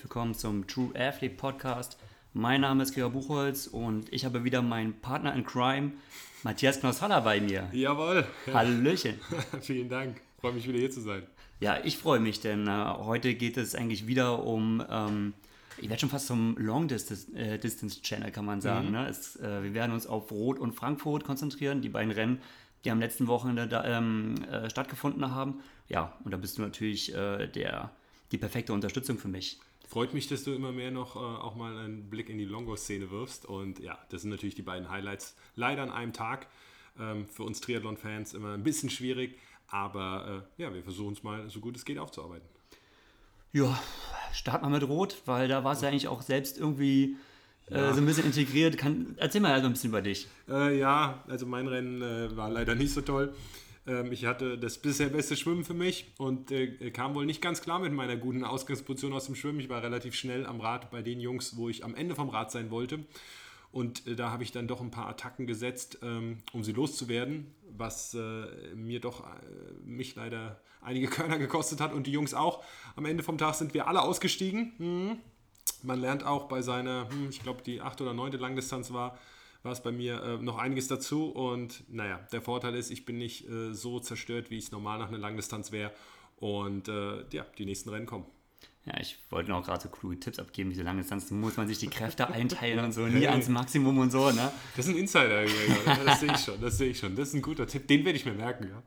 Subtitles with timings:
[0.00, 1.98] Herzlich willkommen zum True Athlete Podcast.
[2.32, 5.92] Mein Name ist Gregor Buchholz und ich habe wieder meinen Partner in Crime,
[6.42, 7.68] Matthias Knosshaller, bei mir.
[7.72, 8.24] Jawohl.
[8.50, 9.20] Hallöchen.
[9.60, 10.22] Vielen Dank.
[10.40, 11.24] Freue mich wieder hier zu sein.
[11.60, 15.34] Ja, ich freue mich, denn äh, heute geht es eigentlich wieder um, ähm,
[15.76, 18.92] ich werde schon fast zum Long Distance, äh, Distance Channel, kann man sagen.
[18.92, 19.06] Ne?
[19.06, 22.40] Es, äh, wir werden uns auf Rot und Frankfurt konzentrieren, die beiden Rennen,
[22.86, 25.60] die am letzten Wochenende da, ähm, äh, stattgefunden haben.
[25.90, 27.90] Ja, und da bist du natürlich äh, der,
[28.32, 29.60] die perfekte Unterstützung für mich.
[29.90, 33.10] Freut mich, dass du immer mehr noch äh, auch mal einen Blick in die Longo-Szene
[33.10, 33.44] wirfst.
[33.44, 35.34] Und ja, das sind natürlich die beiden Highlights.
[35.56, 36.46] Leider an einem Tag.
[36.96, 39.36] Ähm, für uns Triathlon-Fans immer ein bisschen schwierig.
[39.66, 42.46] Aber äh, ja, wir versuchen es mal so gut es geht aufzuarbeiten.
[43.52, 43.82] Ja,
[44.32, 47.16] start mal mit Rot, weil da war es ja eigentlich auch selbst irgendwie
[47.66, 48.78] äh, so ein bisschen integriert.
[48.78, 50.28] Kann, erzähl mal also ein bisschen über dich.
[50.48, 53.34] Äh, ja, also mein Rennen äh, war leider nicht so toll.
[53.90, 57.60] Ähm, ich hatte das bisher beste Schwimmen für mich und äh, kam wohl nicht ganz
[57.60, 59.60] klar mit meiner guten Ausgangsposition aus dem Schwimmen.
[59.60, 62.50] Ich war relativ schnell am Rad bei den Jungs, wo ich am Ende vom Rad
[62.52, 63.00] sein wollte.
[63.72, 67.52] Und äh, da habe ich dann doch ein paar Attacken gesetzt, ähm, um sie loszuwerden,
[67.76, 72.62] was äh, mir doch äh, mich leider einige Körner gekostet hat und die Jungs auch.
[72.96, 74.72] Am Ende vom Tag sind wir alle ausgestiegen.
[74.78, 75.16] Mhm.
[75.82, 78.32] Man lernt auch bei seiner, hm, ich glaube, die 8 oder 9.
[78.32, 79.18] Langdistanz war,
[79.62, 81.26] war es bei mir äh, noch einiges dazu.
[81.26, 84.98] Und naja, der Vorteil ist, ich bin nicht äh, so zerstört, wie ich es normal
[84.98, 85.92] nach einer Langdistanz wäre.
[86.36, 88.26] Und äh, ja, die nächsten Rennen kommen.
[88.86, 91.30] Ja, ich wollte noch gerade so kluge Tipps abgeben, diese lange Distanz.
[91.30, 94.50] muss man sich die Kräfte einteilen und so, nie ans Maximum und so, ne?
[94.74, 95.44] Das ist ein Insider,
[96.04, 97.14] das sehe ich schon, das sehe ich schon.
[97.14, 98.82] Das ist ein guter Tipp, den werde ich mir merken, ja.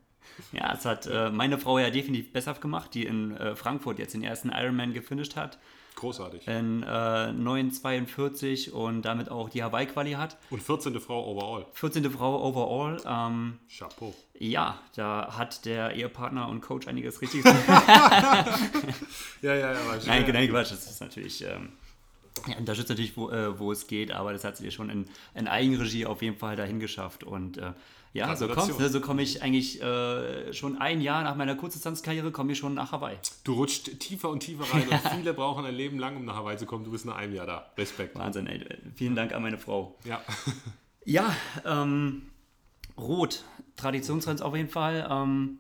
[0.52, 4.14] Ja, es hat äh, meine Frau ja definitiv besser gemacht, die in äh, Frankfurt jetzt
[4.14, 5.60] den ersten Ironman gefinisht hat.
[5.96, 6.48] Großartig.
[6.48, 10.38] In äh, 9,42 und damit auch die Hawaii-Quali hat.
[10.50, 11.00] Und 14.
[11.00, 11.66] Frau overall.
[11.74, 12.10] 14.
[12.12, 12.98] Frau overall.
[13.06, 14.14] Ähm, Chapeau.
[14.38, 17.54] Ja, da hat der Ehepartner und Coach einiges richtig ja,
[19.42, 19.80] ja, ja.
[20.06, 21.44] Nein, nein, Quatsch, das ist natürlich...
[21.44, 21.74] Ähm,
[22.48, 25.06] ja, unterstützt natürlich, wo, äh, wo es geht, aber das hat sie schon in,
[25.36, 27.24] in Eigenregie auf jeden Fall dahin geschafft.
[27.24, 27.74] Und äh,
[28.14, 32.52] ja, so ne, so komme ich eigentlich äh, schon ein Jahr nach meiner Kurzdistanzkarriere komme
[32.52, 33.18] ich schon nach Hawaii.
[33.44, 36.56] Du rutscht tiefer und tiefer rein und viele brauchen ein Leben lang, um nach Hawaii
[36.56, 36.84] zu kommen.
[36.84, 37.72] Du bist nach einem Jahr da.
[37.76, 38.16] Respekt.
[38.16, 38.64] Wahnsinn, ey.
[38.96, 39.96] Vielen Dank an meine Frau.
[40.06, 40.22] Ja.
[41.06, 41.36] ja,
[41.66, 42.30] ähm,
[42.98, 43.44] Rot,
[43.78, 45.08] Traditionstrends auf jeden Fall.
[45.10, 45.58] Ähm,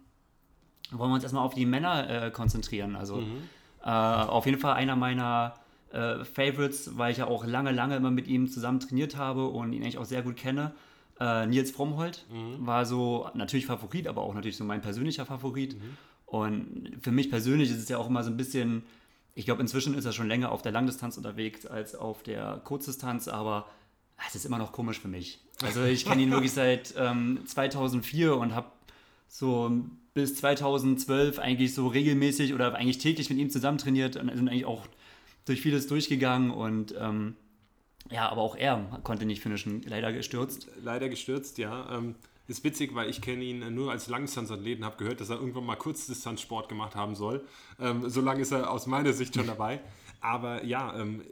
[0.91, 2.95] wollen wir uns erstmal auf die Männer äh, konzentrieren.
[2.95, 3.49] Also mhm.
[3.83, 5.55] äh, auf jeden Fall einer meiner
[5.91, 9.73] äh, Favorites, weil ich ja auch lange, lange immer mit ihm zusammen trainiert habe und
[9.73, 10.73] ihn eigentlich auch sehr gut kenne.
[11.23, 12.67] Äh, Nils Frommholt mhm.
[12.67, 15.75] war so natürlich Favorit, aber auch natürlich so mein persönlicher Favorit.
[15.75, 15.97] Mhm.
[16.25, 18.83] Und für mich persönlich ist es ja auch immer so ein bisschen,
[19.33, 23.29] ich glaube, inzwischen ist er schon länger auf der Langdistanz unterwegs als auf der Kurzdistanz,
[23.29, 23.67] aber
[24.27, 25.39] es ist immer noch komisch für mich.
[25.61, 28.67] Also ich kenne ihn wirklich seit ähm, 2004 und habe
[29.29, 29.71] so
[30.13, 34.65] bis 2012 eigentlich so regelmäßig oder eigentlich täglich mit ihm zusammen trainiert und sind eigentlich
[34.65, 34.85] auch
[35.45, 37.37] durch vieles durchgegangen und ähm,
[38.09, 40.67] ja, aber auch er konnte nicht finishen, leider gestürzt.
[40.81, 41.97] Leider gestürzt, ja.
[41.97, 42.15] Ähm,
[42.47, 45.77] ist witzig, weil ich kenne ihn nur als Langdistanzathleten, habe gehört, dass er irgendwann mal
[45.77, 47.45] Kurzdistanzsport gemacht haben soll.
[47.79, 49.79] Ähm, so lange ist er aus meiner Sicht schon dabei.
[50.19, 51.23] Aber ja, ähm,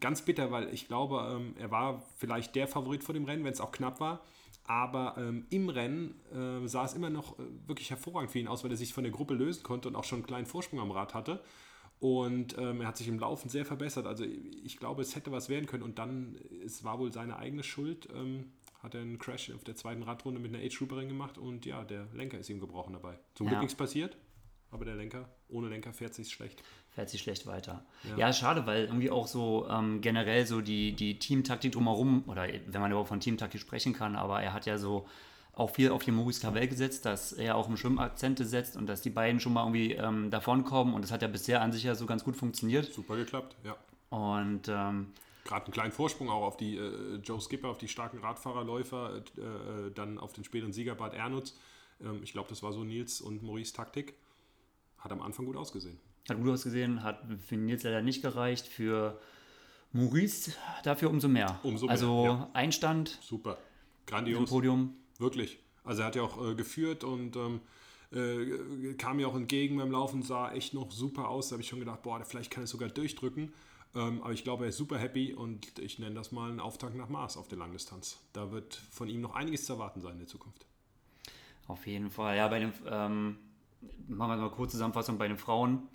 [0.00, 3.60] ganz bitter, weil ich glaube, er war vielleicht der Favorit vor dem Rennen, wenn es
[3.60, 4.20] auch knapp war.
[4.66, 8.62] Aber ähm, im Rennen äh, sah es immer noch äh, wirklich hervorragend für ihn aus,
[8.62, 10.92] weil er sich von der Gruppe lösen konnte und auch schon einen kleinen Vorsprung am
[10.92, 11.40] Rad hatte.
[12.02, 14.08] Und ähm, er hat sich im Laufen sehr verbessert.
[14.08, 15.84] Also ich glaube, es hätte was werden können.
[15.84, 16.34] Und dann,
[16.66, 18.46] es war wohl seine eigene Schuld, ähm,
[18.82, 22.08] hat er einen Crash auf der zweiten Radrunde mit einer Age-Trooperin gemacht und ja, der
[22.12, 23.20] Lenker ist ihm gebrochen dabei.
[23.34, 23.60] Zum Glück ja.
[23.60, 24.16] nichts passiert,
[24.72, 26.64] aber der Lenker, ohne Lenker fährt sich schlecht.
[26.90, 27.86] Fährt sich schlecht weiter.
[28.02, 32.48] Ja, ja schade, weil irgendwie auch so ähm, generell so die, die Teamtaktik drumherum, oder
[32.48, 35.06] wenn man überhaupt von Teamtaktik sprechen kann, aber er hat ja so
[35.54, 38.86] auch viel auf die Maurice Clavel gesetzt, dass er auch im Schwimmen Akzente setzt und
[38.86, 40.94] dass die beiden schon mal irgendwie ähm, davonkommen.
[40.94, 42.92] Und das hat ja bisher an sich ja so ganz gut funktioniert.
[42.92, 43.76] Super geklappt, ja.
[44.08, 45.12] Und ähm,
[45.44, 49.40] gerade einen kleinen Vorsprung auch auf die äh, Joe Skipper, auf die starken Radfahrerläufer, äh,
[49.40, 51.54] äh, dann auf den späteren Sieger Bad Ernutz.
[52.00, 54.14] Ähm, ich glaube, das war so Nils und Maurice Taktik.
[54.98, 55.98] Hat am Anfang gut ausgesehen.
[56.28, 58.66] Hat gut ausgesehen, hat für Nils leider nicht gereicht.
[58.68, 59.20] Für
[59.92, 60.52] Maurice
[60.84, 61.58] dafür umso mehr.
[61.62, 61.92] Umso mehr.
[61.92, 62.50] Also ja.
[62.54, 63.18] Einstand.
[63.20, 63.58] Super.
[64.06, 64.48] Grandios.
[64.48, 64.96] Podium.
[65.18, 65.58] Wirklich.
[65.84, 67.60] Also er hat ja auch äh, geführt und ähm,
[68.12, 71.48] äh, kam mir auch entgegen beim Laufen, sah echt noch super aus.
[71.48, 73.52] Da habe ich schon gedacht, boah, vielleicht kann er sogar durchdrücken.
[73.94, 76.96] Ähm, aber ich glaube, er ist super happy und ich nenne das mal einen Auftakt
[76.96, 78.18] nach Mars auf der Langdistanz.
[78.32, 80.66] Da wird von ihm noch einiges zu erwarten sein in der Zukunft.
[81.68, 82.36] Auf jeden Fall.
[82.36, 83.36] Ja, bei den, ähm,
[84.08, 85.82] machen wir mal kurz Zusammenfassung bei den Frauen.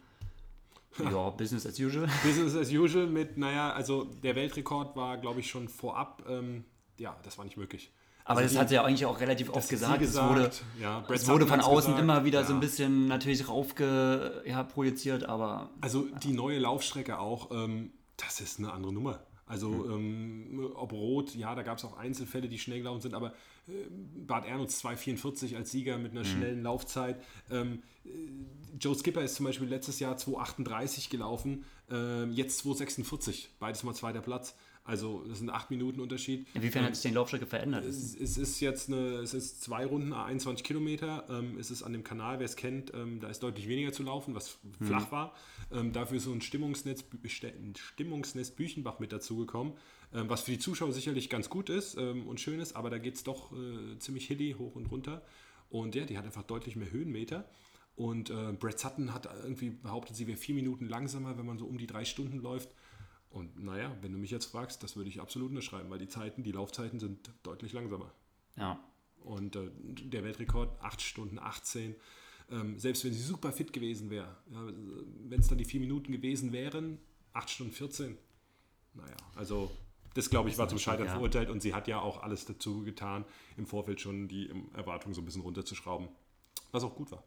[1.00, 2.08] Ja, Business as usual.
[2.24, 6.64] Business as usual mit, naja, also der Weltrekord war, glaube ich, schon vorab, ähm,
[6.98, 7.92] ja, das war nicht möglich.
[8.28, 10.00] Aber Also das hat sie ja eigentlich auch relativ oft gesagt.
[10.00, 10.52] gesagt, es wurde,
[10.82, 12.46] ja, es wurde von außen gesagt, immer wieder ja.
[12.46, 18.42] so ein bisschen natürlich raufge, ja, projiziert, aber Also die neue Laufstrecke auch, ähm, das
[18.42, 19.20] ist eine andere Nummer.
[19.46, 19.92] Also Mhm.
[20.52, 23.32] ähm, ob Rot, ja, da gab es auch Einzelfälle, die schnell gelaufen sind, aber
[23.70, 23.72] äh,
[24.26, 26.26] Bart Ernutz 2,44 als Sieger mit einer Mhm.
[26.26, 27.22] schnellen Laufzeit.
[27.50, 28.10] Ähm, äh,
[28.78, 34.20] Joe Skipper ist zum Beispiel letztes Jahr 2,38 gelaufen, ähm, jetzt 2,46, beides mal zweiter
[34.22, 34.54] Platz.
[34.88, 36.48] Also das sind 8 Minuten Unterschied.
[36.54, 37.84] inwiefern hat sich die Laufstrecke verändert?
[37.84, 41.26] Es, es ist jetzt eine, es ist zwei Runden, 21 Kilometer.
[41.30, 44.04] Ähm, es ist an dem Kanal, wer es kennt, ähm, da ist deutlich weniger zu
[44.04, 45.36] laufen, was flach war.
[45.74, 47.04] Ähm, dafür ist so ein Stimmungsnetz,
[47.76, 49.74] Stimmungsnetz Büchenbach mit dazugekommen,
[50.14, 52.98] ähm, was für die Zuschauer sicherlich ganz gut ist ähm, und schön ist, aber da
[52.98, 55.22] geht es doch äh, ziemlich hilly hoch und runter.
[55.70, 57.44] Und ja, die hat einfach deutlich mehr Höhenmeter.
[57.98, 61.66] Und äh, Brad Sutton hat irgendwie behauptet, sie wäre vier Minuten langsamer, wenn man so
[61.66, 62.70] um die drei Stunden läuft.
[63.30, 66.44] Und naja, wenn du mich jetzt fragst, das würde ich absolut unterschreiben, weil die Zeiten,
[66.44, 68.12] die Laufzeiten sind deutlich langsamer.
[68.56, 68.80] Ja.
[69.24, 71.96] Und äh, der Weltrekord 8 Stunden 18.
[72.50, 74.66] Ähm, selbst wenn sie super fit gewesen wäre, ja,
[75.26, 76.98] wenn es dann die vier Minuten gewesen wären,
[77.34, 78.18] 8 Stunden 14.
[78.94, 79.70] Naja, also
[80.14, 81.12] das glaube ich war zum Scheitern ja.
[81.12, 83.26] verurteilt und sie hat ja auch alles dazu getan,
[83.58, 86.08] im Vorfeld schon die ähm, Erwartungen so ein bisschen runterzuschrauben,
[86.72, 87.24] was auch gut war.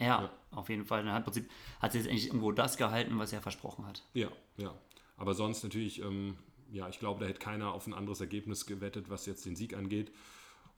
[0.00, 1.04] Ja, auf jeden Fall.
[1.04, 4.04] Dann hat, im Prinzip, hat sie jetzt eigentlich irgendwo das gehalten, was er versprochen hat.
[4.14, 4.74] Ja, ja.
[5.18, 6.36] Aber sonst natürlich, ähm,
[6.70, 9.76] ja, ich glaube, da hätte keiner auf ein anderes Ergebnis gewettet, was jetzt den Sieg
[9.76, 10.12] angeht.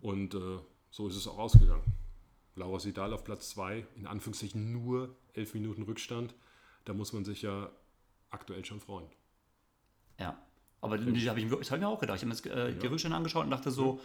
[0.01, 0.59] Und äh,
[0.91, 1.85] so ist es auch ausgegangen.
[2.57, 6.35] Laura Sidal auf Platz 2, in Anführungszeichen nur 11 Minuten Rückstand.
[6.85, 7.71] Da muss man sich ja
[8.31, 9.07] aktuell schon freuen.
[10.19, 10.41] Ja.
[10.81, 12.17] Aber das habe ich, das hab ich mir auch gedacht.
[12.17, 14.01] Ich habe mir das, äh, die Rückstände angeschaut und dachte so,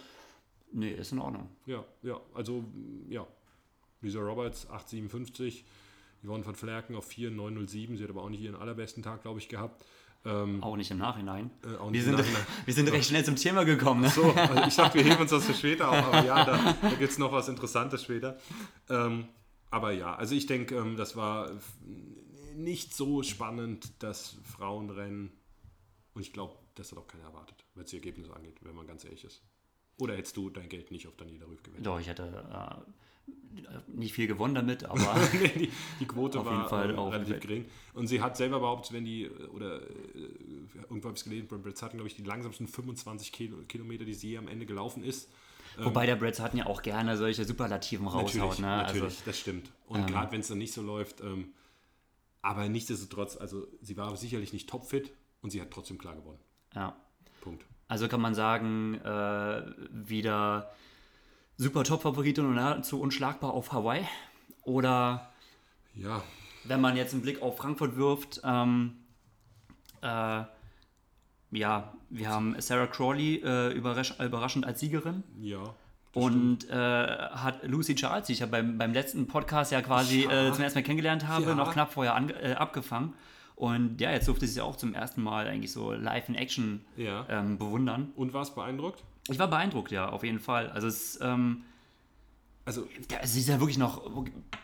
[0.72, 1.48] nee, ist in Ordnung.
[1.64, 2.64] Ja, ja, also
[3.08, 3.26] ja.
[4.02, 5.64] Lisa Roberts 8,57,
[6.22, 7.96] Yvonne von Flerken auf 4,907.
[7.96, 9.84] Sie hat aber auch nicht ihren allerbesten Tag, glaube ich, gehabt.
[10.26, 11.50] Ähm, Auch nicht im Nachhinein.
[11.64, 12.46] Äh, auch wir, nicht sind, Nachhinein.
[12.64, 14.00] wir sind recht schnell zum Thema gekommen.
[14.00, 14.08] Ne?
[14.10, 16.88] So, also ich dachte, wir heben uns das für später auf, aber ja, da, da
[16.98, 18.36] gibt es noch was Interessantes später.
[18.90, 19.28] Ähm,
[19.70, 21.52] aber ja, also ich denke, ähm, das war
[22.56, 25.30] nicht so spannend, das Frauenrennen.
[26.14, 29.04] Und ich glaube, das hat auch keiner erwartet, was die Ergebnisse angeht, wenn man ganz
[29.04, 29.42] ehrlich ist.
[29.98, 31.86] Oder hättest du dein Geld nicht auf Daniela Rüff gewettet?
[31.86, 32.90] Doch, ich hätte äh,
[33.88, 35.70] nicht viel gewonnen damit, aber die,
[36.00, 37.64] die Quote Auf war jeden Fall ähm, auch relativ gering.
[37.94, 39.88] Und sie hat selber behauptet, wenn die, äh, oder äh,
[40.88, 44.14] irgendwo habe ich es gelesen, Brad Sutton, glaube ich, die langsamsten 25 Kilo, Kilometer, die
[44.14, 45.28] sie am Ende gelaufen ist.
[45.78, 48.58] wobei der Brad Sutton ja auch gerne solche Superlativen raushaut.
[48.58, 48.66] Ne?
[48.66, 49.70] Natürlich, Also, das stimmt.
[49.86, 51.52] Und gerade wenn es dann nicht so läuft, ähm,
[52.42, 55.12] aber nichtsdestotrotz, also sie war sicherlich nicht topfit
[55.42, 56.38] und sie hat trotzdem klar gewonnen.
[56.74, 56.96] ja.
[57.40, 57.64] Punkt.
[57.86, 59.62] also kann man sagen, äh,
[59.92, 60.68] wieder
[61.56, 64.04] super Top-Favoritin und nahezu unschlagbar auf Hawaii.
[64.64, 65.30] Oder
[65.94, 66.22] Ja,
[66.64, 68.92] wenn man jetzt einen Blick auf Frankfurt wirft, ähm,
[70.02, 70.42] äh,
[71.52, 75.22] ja, wir haben Sarah Crawley äh, überrasch überraschend als Siegerin.
[75.40, 75.60] ja.
[76.12, 80.46] Und äh, hat Lucy Charles, die ich ja beim, beim letzten Podcast ja quasi Ja.
[80.48, 81.54] äh, zum ersten Mal kennengelernt habe, Ja.
[81.54, 83.12] noch knapp vorher äh, abgefangen.
[83.54, 86.86] Und ja, jetzt durfte ich sie auch zum ersten Mal eigentlich so live in Action
[86.96, 87.26] Ja.
[87.28, 88.12] ähm, bewundern.
[88.16, 89.02] Und war es beeindruckt?
[89.28, 90.70] Ich war beeindruckt, ja, auf jeden Fall.
[90.70, 91.64] Also es, ähm,
[92.64, 94.10] Also ja, sie ist ja wirklich noch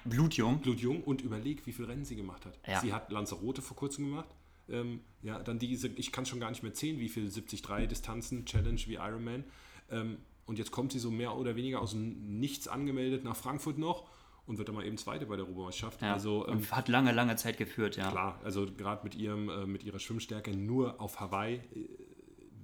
[0.05, 0.61] blutjung.
[0.61, 2.59] blutjung und überleg, wie viel Rennen sie gemacht hat.
[2.67, 2.81] Ja.
[2.81, 4.29] Sie hat Lanzarote vor kurzem gemacht.
[4.69, 8.45] Ähm, ja, dann diese, ich kann schon gar nicht mehr zählen, wie viele 73 Distanzen,
[8.47, 9.45] Challenge wie Ironman.
[9.91, 13.79] Ähm, und jetzt kommt sie so mehr oder weniger aus dem Nichts angemeldet nach Frankfurt
[13.79, 14.09] noch
[14.47, 16.03] und wird dann mal eben Zweite bei der Europameisterschaft.
[16.03, 18.11] Ja, Also ähm, hat lange, lange Zeit geführt, ja.
[18.11, 21.57] klar, also gerade mit ihrem, äh, mit ihrer Schwimmstärke nur auf Hawaii.
[21.57, 21.61] Äh,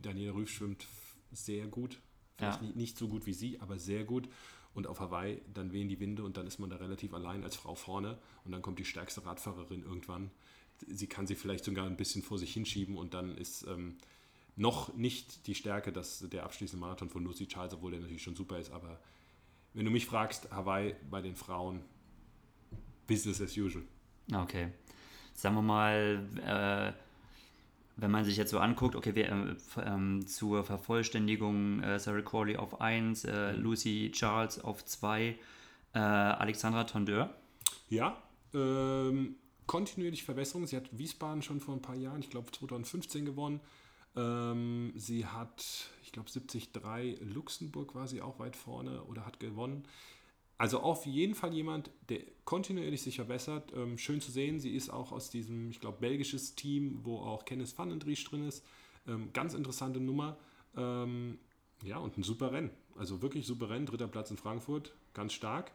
[0.03, 0.87] Daniela Rüff schwimmt
[1.33, 2.01] sehr gut.
[2.37, 2.69] Vielleicht Ja.
[2.75, 4.29] nicht, so gut wie sie, aber sehr gut.
[4.75, 7.57] Und auf Hawaii, dann wehen die Winde und dann ist man da relativ allein als
[7.57, 8.19] Frau vorne.
[8.45, 10.31] Und dann kommt die stärkste Radfahrerin irgendwann.
[10.87, 13.97] Sie kann sie vielleicht sogar ein bisschen vor sich hinschieben und dann ist ähm,
[14.55, 18.37] noch nicht die Stärke, dass der abschließende Marathon von Lucy Charles, obwohl der natürlich schon
[18.37, 18.71] super ist.
[18.71, 19.01] Aber
[19.75, 21.81] wenn du mich fragst, Hawaii bei den Frauen,
[23.09, 23.85] Business as usual.
[24.33, 24.71] Okay.
[25.35, 26.93] Sagen wir mal, äh,
[28.01, 32.23] wenn man sich jetzt so anguckt, okay, wir, äh, f- ähm, zur Vervollständigung äh, Sarah
[32.23, 35.37] Crawley auf 1, äh, Lucy Charles auf 2,
[35.95, 37.35] äh, Alexandra Tondeur.
[37.91, 38.17] Ja,
[38.55, 39.37] ähm,
[39.67, 40.67] kontinuierlich Verbesserung.
[40.67, 43.61] Sie hat Wiesbaden schon vor ein paar Jahren, ich glaube 2015 gewonnen.
[44.17, 45.65] Ähm, sie hat,
[46.03, 46.71] ich glaube 73
[47.35, 49.85] Luxemburg war sie auch weit vorne oder hat gewonnen.
[50.59, 53.73] Also auf jeden Fall jemand, der kontinuierlich sich verbessert.
[53.77, 57.45] Ähm, schön zu sehen, sie ist auch aus diesem, ich glaube, belgisches Team, wo auch
[57.45, 58.65] Kenneth Van den Dries drin ist.
[59.07, 60.37] Ähm, ganz interessante Nummer.
[60.77, 61.39] Ähm,
[61.85, 62.71] ja, und ein super Rennen.
[62.97, 63.87] Also wirklich super Rennen.
[63.87, 65.71] Dritter Platz in Frankfurt, ganz stark.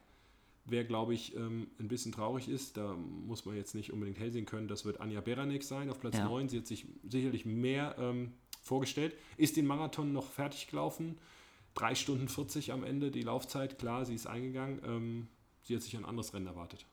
[0.66, 4.32] Wer, glaube ich, ähm, ein bisschen traurig ist, da muss man jetzt nicht unbedingt hell
[4.32, 6.26] sehen können, das wird Anja Beranek sein auf Platz Ja.
[6.26, 6.48] 9.
[6.50, 9.16] Sie hat sich sicherlich mehr ähm, vorgestellt.
[9.38, 11.18] Ist den Marathon noch fertig gelaufen.
[11.76, 13.80] 3 Stunden 40 am Ende die Laufzeit.
[13.80, 14.82] Klar, sie ist eingegangen.
[14.86, 15.28] Ähm,
[15.64, 16.86] sie hat sich ein anderes Rennen erwartet.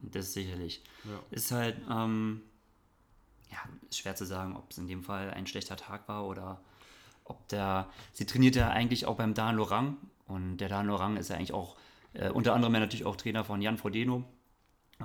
[0.00, 0.82] Das sicherlich.
[1.04, 1.20] Ja.
[1.30, 2.42] Ist halt, ähm,
[3.50, 6.60] ja, ist schwer zu sagen, ob es in dem Fall ein schlechter Tag war oder
[7.24, 11.30] ob der, sie trainiert ja eigentlich auch beim Dan Lorang und der Dan Lorang ist
[11.30, 11.76] ja eigentlich auch,
[12.12, 14.24] äh, unter anderem ja natürlich auch Trainer von Jan Frodeno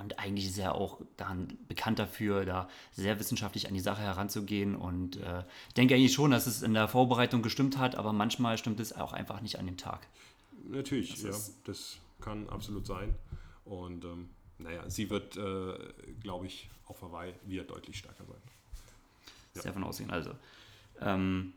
[0.00, 4.74] und eigentlich ist er auch dann bekannt dafür, da sehr wissenschaftlich an die Sache heranzugehen
[4.74, 8.58] und äh, ich denke eigentlich schon, dass es in der Vorbereitung gestimmt hat, aber manchmal
[8.58, 10.06] stimmt es auch einfach nicht an dem Tag.
[10.68, 13.14] Natürlich, Das ja, das kann absolut sein.
[13.64, 15.74] Und ähm, naja, sie wird, äh,
[16.22, 18.42] glaube ich, auf Hawaii wieder deutlich stärker sein.
[19.54, 20.10] Ist davon ausgehen.
[20.10, 20.30] Also,
[21.00, 21.54] ähm,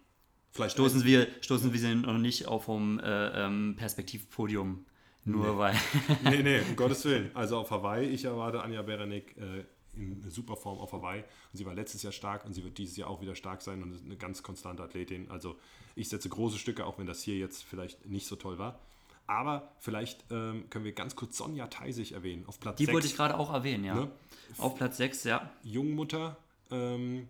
[0.51, 4.85] Vielleicht stoßen wir, stoßen wir sie noch nicht auf vom äh, ähm, Perspektivpodium,
[5.25, 5.57] nur Nee.
[5.57, 5.75] weil.
[6.23, 7.31] nee, nee, um Gottes Willen.
[7.33, 9.65] Also auf Hawaii, ich erwarte Anja Berenik äh,
[9.95, 11.21] in super Form auf Hawaii.
[11.21, 13.83] Und sie war letztes Jahr stark und sie wird dieses Jahr auch wieder stark sein
[13.83, 15.29] und ist eine ganz konstante Athletin.
[15.29, 15.55] Also
[15.95, 18.79] ich setze große Stücke, auch wenn das hier jetzt vielleicht nicht so toll war.
[19.27, 22.93] Aber vielleicht ähm, können wir ganz kurz Sonja Theisig erwähnen, auf Platz Die 6.
[22.93, 23.95] wollte ich gerade auch erwähnen, ja.
[23.95, 24.11] Ne?
[24.57, 25.49] Auf Platz 6, ja.
[25.63, 26.35] Jungmutter
[26.71, 27.29] ähm,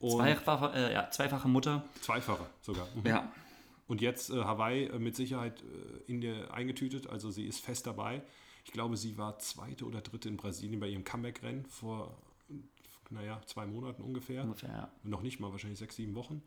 [0.00, 1.10] und Zweifache, äh, ja.
[1.10, 1.84] Zweifache Mutter.
[2.00, 2.88] zweifache sogar.
[2.96, 3.06] Mhm.
[3.06, 3.32] Ja.
[3.90, 7.88] Und jetzt äh, Hawaii äh, mit Sicherheit äh, in der eingetütet, also sie ist fest
[7.88, 8.22] dabei.
[8.64, 12.16] Ich glaube, sie war zweite oder dritte in Brasilien bei ihrem Comeback-Rennen vor,
[13.10, 14.44] naja, zwei Monaten ungefähr.
[14.44, 14.92] Ungefähr, ja.
[15.02, 16.40] Noch nicht mal, wahrscheinlich sechs, sieben Wochen.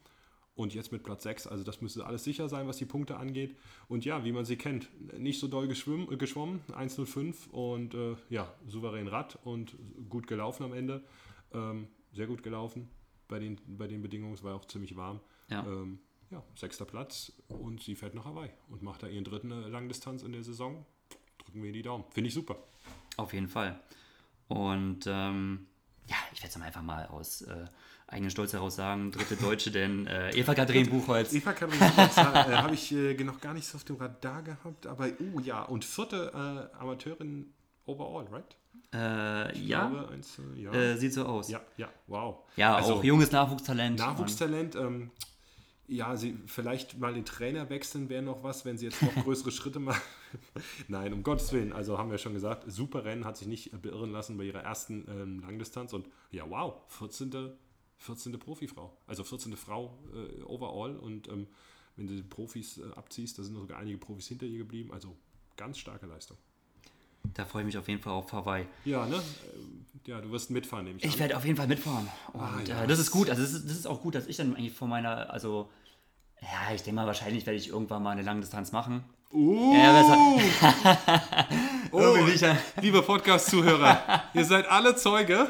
[0.56, 3.58] Und jetzt mit Platz 6, also das müsste alles sicher sein, was die Punkte angeht.
[3.90, 4.88] Und ja, wie man sie kennt,
[5.20, 9.76] nicht so doll geschwimmen, äh, geschwommen, 1,05 und äh, ja, souverän Rad und
[10.08, 11.04] gut gelaufen am Ende.
[11.52, 12.88] Ähm, sehr gut gelaufen
[13.28, 15.20] bei den, bei den Bedingungen, es war auch ziemlich warm.
[15.50, 15.66] Ja.
[15.68, 16.00] Ähm,
[16.34, 20.24] ja, sechster Platz und sie fährt nach Hawaii und macht da ihren dritten äh, Langdistanz
[20.24, 20.86] in der Saison.
[21.38, 22.06] Drücken wir die Daumen.
[22.10, 22.58] Finde ich super.
[23.18, 23.80] Auf jeden Fall.
[24.48, 25.68] Und ähm,
[26.08, 27.66] ja, ich werde es einfach mal aus äh,
[28.08, 31.34] eigenem Stolz heraus sagen, dritte Deutsche, denn äh, Eva Katrin Buchholz.
[31.34, 34.88] Eva Karin Buchholz, äh, habe ich äh, noch gar nicht so auf dem Radar gehabt,
[34.88, 36.32] aber uh, ja, und vierte
[36.74, 37.54] äh, Amateurin
[37.86, 38.58] overall, right?
[38.94, 40.72] Äh, ja, glaube, eins, ja.
[40.72, 41.50] äh, sieht so aus.
[41.50, 42.44] ja, ja, wow.
[42.56, 43.98] Ja, Also, auch junges Nachwuchstalent.
[43.98, 45.12] Nachwuchstalent, ähm,
[45.96, 49.52] ja, sie vielleicht mal den Trainer wechseln wäre noch was, wenn sie jetzt noch größere
[49.58, 50.02] Schritte machen.
[50.88, 54.12] Nein, um Gottes Willen, also haben wir schon gesagt, super Rennen, hat sich nicht beirren
[54.12, 57.52] lassen bei ihrer ersten ähm, Langdistanz und ja, wow, 14.
[58.00, 58.38] 14.
[58.38, 59.56] Profifrau, also 14.
[59.56, 61.48] Frau äh, overall und ähm,
[61.96, 65.16] wenn du die Profis äh, abziehst, da sind sogar einige Profis hinter ihr geblieben, also
[65.56, 66.38] ganz starke Leistung.
[67.36, 68.66] Da freue ich mich auf jeden Fall auf Hawaii.
[68.84, 69.16] Ja, ne?
[69.56, 72.10] Ähm, Ja, du wirst mitfahren, nehme ich, Ich werde auf jeden Fall mitfahren.
[72.34, 72.84] Und Ah, ja.
[72.84, 73.30] äh, das ist gut.
[73.30, 75.70] Also das ist, das ist auch gut, dass ich dann eigentlich von meiner, also
[76.44, 79.04] ja, ich denke mal, wahrscheinlich werde ich irgendwann mal eine Langdistanz machen.
[79.32, 80.04] Uh, Ja,
[81.92, 82.16] oh,
[82.82, 85.48] liebe Podcast-Zuhörer, ihr seid alle Zeuge.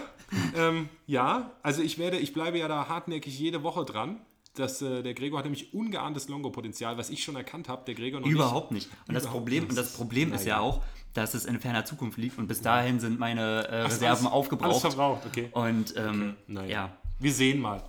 [0.55, 4.21] Ähm, ja, also ich werde, ich bleibe ja da hartnäckig jede Woche dran.
[4.55, 7.83] Das, äh, der Gregor hat nämlich ungeahntes Longo-Potenzial, was ich schon erkannt habe.
[7.85, 8.88] Der Gregor noch Überhaupt nicht.
[9.07, 9.69] Und das Überhaupt Problem, nicht.
[9.71, 10.81] und das Problem ist ja auch,
[11.13, 14.69] dass es in ferner Zukunft liegt und bis dahin sind meine äh, Reserven alles- aufgebraucht.
[14.69, 15.50] Alles verbraucht, okay.
[15.53, 16.69] Und ähm, Naja.
[16.69, 16.89] ja.
[17.19, 17.83] Wir sehen mal.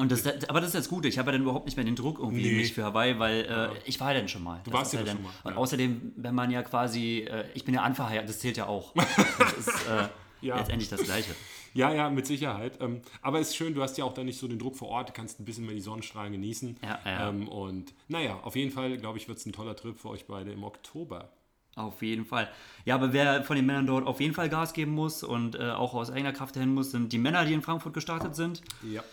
[0.00, 1.08] Und das, aber das ist das Gute.
[1.08, 2.56] Ich habe ja dann überhaupt nicht mehr den Druck irgendwie Nee.
[2.58, 4.60] mich für Hawaii, weil äh, ich war ja dann schon mal.
[4.64, 5.56] Du warst ja schon mal, Und ja.
[5.56, 8.94] außerdem, wenn man ja quasi, äh, ich bin ja anverheiratet, das zählt ja auch.
[9.38, 10.08] Das ist äh,
[10.40, 10.56] Ja.
[10.58, 11.34] letztendlich das Gleiche.
[11.74, 12.78] Ja, ja, mit Sicherheit.
[12.80, 14.88] Ähm, aber es ist schön, du hast ja auch dann nicht so den Druck vor
[14.88, 16.78] Ort, du kannst ein bisschen mehr die Sonnenstrahlen genießen.
[16.82, 17.28] Ja, ja.
[17.28, 20.26] Ähm, und naja, auf jeden Fall, glaube ich, wird es ein toller Trip für euch
[20.26, 21.28] beide im Oktober.
[21.76, 22.48] Auf jeden Fall.
[22.84, 25.70] Ja, aber wer von den Männern dort auf jeden Fall Gas geben muss und äh,
[25.70, 28.62] auch aus eigener Kraft dahin muss, sind die Männer, die in Frankfurt gestartet sind.
[28.82, 29.04] Ja.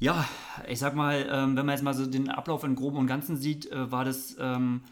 [0.00, 0.28] Ja,
[0.68, 3.36] ich sag mal, ähm, wenn man jetzt mal so den Ablauf im Groben und Ganzen
[3.36, 4.82] sieht, äh, war das ähm,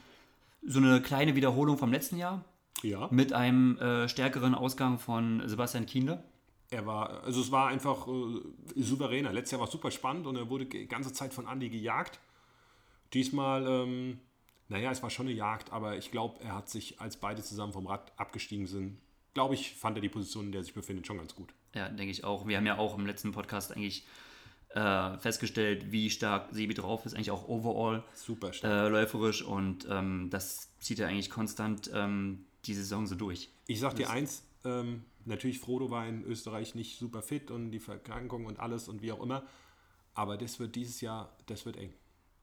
[0.63, 2.45] so eine kleine Wiederholung vom letzten Jahr
[2.83, 3.09] Ja.
[3.13, 6.23] mit einem äh, stärkeren Ausgang von Sebastian Kienle.
[6.71, 8.41] Er war, also es war einfach äh,
[8.75, 9.33] souveräner.
[9.33, 12.19] Letztes Jahr war es super spannend und er wurde die ganze Zeit von Andy gejagt.
[13.15, 14.19] Diesmal, ähm,
[14.69, 17.73] naja, es war schon eine Jagd, aber ich glaube, er hat sich, als beide zusammen
[17.73, 18.99] vom Rad abgestiegen sind,
[19.35, 21.51] glaube ich, fand er die Position, in der er sich befindet, schon ganz gut.
[21.75, 22.49] Ja, denke ich auch.
[22.49, 24.05] Wir haben ja auch im letzten Podcast eigentlich
[24.77, 28.73] äh, festgestellt, wie stark Sebi drauf ist, eigentlich auch overall Super stark.
[28.73, 33.49] äh, läuferisch und ähm, das zieht er eigentlich konstant ähm, die Saison so durch.
[33.67, 37.81] Ich sag dir eins, ähm, natürlich Frodo war in Österreich nicht super fit und die
[37.81, 39.45] Verkrankung und alles und wie auch immer,
[40.13, 41.95] aber das wird dieses Jahr, das wird eng.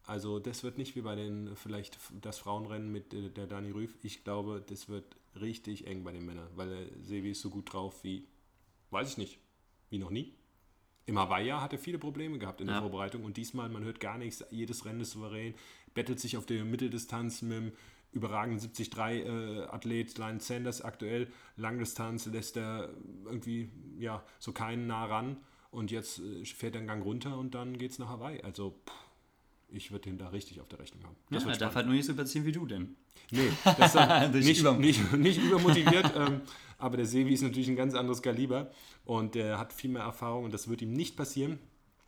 [0.06, 3.96] Also das wird nicht wie bei den, vielleicht das Frauenrennen mit äh, der Dani Rüff.
[4.02, 5.06] Ich glaube, das wird
[5.40, 8.28] richtig eng bei den Männern, weil der Sevi ist so gut drauf wie,
[8.90, 9.38] weiß ich nicht,
[9.92, 10.34] wie noch nie.
[11.06, 12.82] Im Hawaii hat er viele Probleme gehabt in der Ja.
[12.82, 15.54] Vorbereitung und diesmal, man hört gar nichts, jedes Rennen ist souverän,
[15.94, 17.72] bettelt sich auf der Mitteldistanz mit dem
[18.14, 22.90] überragenden 73-Athlet Lance Sanders aktuell, Langdistanz lässt er
[23.26, 23.70] irgendwie
[24.00, 25.38] ja so keinen nah ran
[25.72, 28.42] und jetzt äh, fährt er einen Gang runter und dann geht es nach Hawaii.
[28.44, 28.94] Also pff,
[29.74, 31.16] ich würde den da richtig auf der Rechnung haben.
[31.30, 32.96] Das ja, er darf halt nur nicht so überziehen wie du denn.
[33.32, 36.42] Nee, das ist nicht, über nicht, nicht übermotiviert, ähm,
[36.78, 38.72] aber der Sevi ist natürlich ein ganz anderes Kaliber
[39.06, 41.60] und der hat viel mehr Erfahrung und das wird ihm nicht passieren.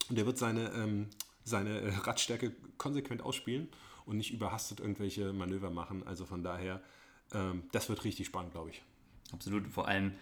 [0.10, 1.08] Und der wird seine, ähm,
[1.44, 3.70] seine äh, Radstärke konsequent ausspielen
[4.06, 6.06] und nicht überhastet irgendwelche Manöver machen.
[6.06, 6.82] Also von daher,
[7.34, 8.84] ähm, das wird richtig spannend, glaube ich.
[9.32, 10.14] Absolut, vor allem,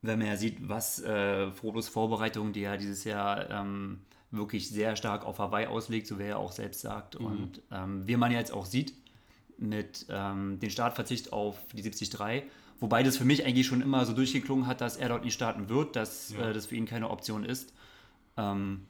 [0.00, 4.96] wenn man ja sieht, was äh, Frodos Vorbereitung, die ja dieses Jahr ähm, wirklich sehr
[4.96, 7.18] stark auf Hawaii auslegt, so wie er auch selbst sagt.
[7.18, 7.26] Mhm.
[7.26, 8.94] Und ähm, wie man jetzt auch sieht,
[9.56, 12.44] mit ähm, dem Startverzicht auf die 73,
[12.80, 15.68] wobei das für mich eigentlich schon immer so durchgeklungen hat, dass er dort nicht starten
[15.68, 16.50] wird, dass ja.
[16.50, 17.72] äh, das für ihn keine Option ist.
[18.36, 18.86] Ähm,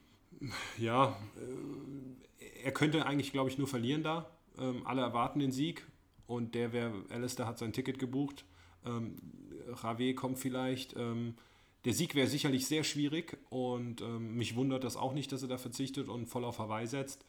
[0.77, 4.29] ja, äh, er könnte eigentlich, glaube ich, nur verlieren da.
[4.57, 5.85] Ähm, alle erwarten den Sieg
[6.27, 8.45] und der wäre, Alistair hat sein Ticket gebucht.
[8.85, 9.15] Ähm,
[9.67, 10.95] Rave kommt vielleicht.
[10.95, 11.35] Ähm,
[11.85, 15.47] der Sieg wäre sicherlich sehr schwierig und ähm, mich wundert das auch nicht, dass er
[15.47, 17.25] da verzichtet und voll auf Hawaii setzt.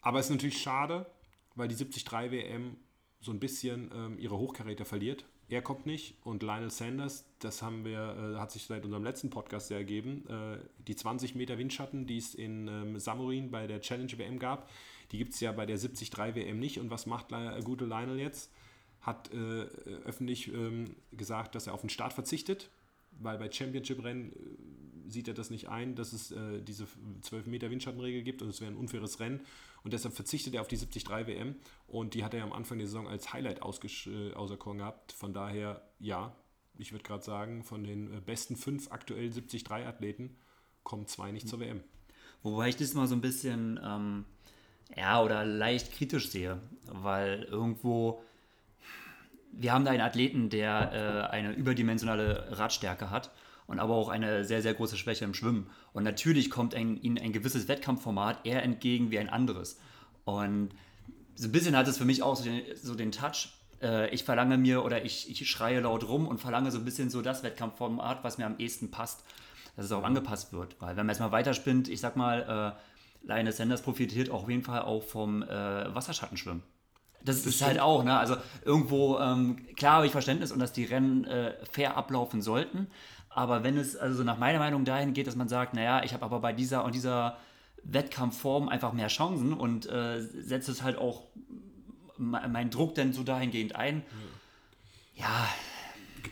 [0.00, 1.06] Aber es ist natürlich schade,
[1.54, 2.76] weil die 73 WM
[3.20, 5.24] so ein bisschen ähm, ihre Hochkaräter verliert.
[5.48, 9.30] Er kommt nicht und Lionel Sanders, das haben wir, äh, hat sich seit unserem letzten
[9.30, 10.24] Podcast sehr ergeben.
[10.28, 14.70] Äh, die 20 Meter Windschatten, die es in ähm, Samurin bei der Challenge WM gab,
[15.12, 16.80] die gibt es ja bei der 73 WM nicht.
[16.80, 18.50] Und was macht der gute Lionel jetzt?
[19.02, 19.62] Hat äh,
[20.04, 22.70] öffentlich ähm, gesagt, dass er auf den Start verzichtet
[23.20, 26.86] weil bei Championship-Rennen äh, sieht er das nicht ein, dass es äh, diese
[27.22, 29.40] 12 Meter Windschattenregel gibt und es wäre ein unfaires Rennen.
[29.84, 31.54] Und deshalb verzichtet er auf die 73 WM
[31.86, 35.12] und die hat er am Anfang der Saison als Highlight äh, auserkoren gehabt.
[35.12, 36.34] Von daher, ja,
[36.76, 40.36] ich würde gerade sagen, von den äh, besten fünf aktuell 73 Athleten
[40.82, 41.82] kommen zwei nicht zur WM.
[42.42, 44.24] Wobei ich das mal so ein bisschen, ähm,
[44.96, 48.22] ja, oder leicht kritisch sehe, weil irgendwo
[49.52, 53.30] wir haben da einen Athleten, der äh, eine überdimensionale Radstärke hat
[53.66, 55.70] und aber auch eine sehr, sehr große Schwäche im Schwimmen.
[55.92, 59.78] Und natürlich kommt ein, ihnen ein gewisses Wettkampfformat eher entgegen wie ein anderes.
[60.24, 60.70] Und
[61.34, 63.48] so ein bisschen hat es für mich auch so den, so den Touch.
[63.82, 67.10] Äh, ich verlange mir oder ich, ich schreie laut rum und verlange so ein bisschen
[67.10, 69.24] so das Wettkampfformat, was mir am ehesten passt,
[69.76, 70.76] dass es auch angepasst wird.
[70.80, 74.48] Weil wenn man jetzt mal weiterspinnt, ich sag mal, äh, Lionel Sanders profitiert auch auf
[74.48, 76.62] jeden Fall auch vom äh, Wasserschattenschwimmen.
[77.26, 78.18] Das, das ist halt auch, ne?
[78.18, 82.86] Also irgendwo, ähm, klar habe ich Verständnis und dass die Rennen äh, fair ablaufen sollten.
[83.28, 86.24] Aber wenn es also nach meiner Meinung dahin geht, dass man sagt, naja, ich habe
[86.24, 87.36] aber bei dieser und dieser
[87.82, 91.24] Wettkampfform einfach mehr Chancen und äh, setze es halt auch
[92.16, 94.02] meinen Druck dann so dahingehend ein.
[95.14, 95.26] Ja.
[95.26, 95.48] ja.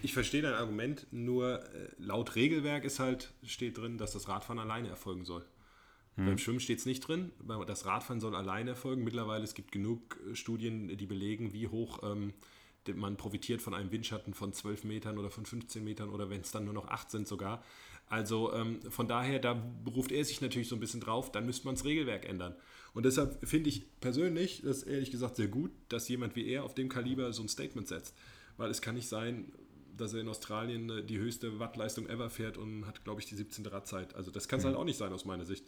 [0.02, 4.58] Ich verstehe dein Argument, nur äh, laut Regelwerk ist halt, steht drin, dass das Radfahren
[4.58, 5.44] alleine erfolgen soll.
[6.16, 6.26] Hm.
[6.26, 7.32] Beim Schwimmen steht es nicht drin.
[7.66, 9.04] Das Radfahren soll alleine erfolgen.
[9.04, 12.32] Mittlerweile es gibt genug äh, Studien, die belegen, wie hoch ähm,
[12.94, 16.50] man profitiert von einem Windschatten von 12 Metern oder von 15 Metern oder wenn es
[16.50, 17.64] dann nur noch 8 sind sogar.
[18.08, 21.66] Also ähm, von daher, da beruft er sich natürlich so ein bisschen drauf, dann müsste
[21.66, 22.54] man das Regelwerk ändern.
[22.92, 26.74] Und deshalb finde ich persönlich das ehrlich gesagt sehr gut, dass jemand wie er auf
[26.74, 28.14] dem Kaliber so ein Statement setzt.
[28.56, 29.52] Weil es kann nicht sein,
[29.96, 33.34] dass er in Australien äh, die höchste Wattleistung ever fährt und hat, glaube ich, die
[33.34, 33.66] 17.
[33.66, 34.14] Radzeit.
[34.14, 34.68] Also das kann es mhm.
[34.68, 35.64] halt auch nicht sein aus meiner Sicht.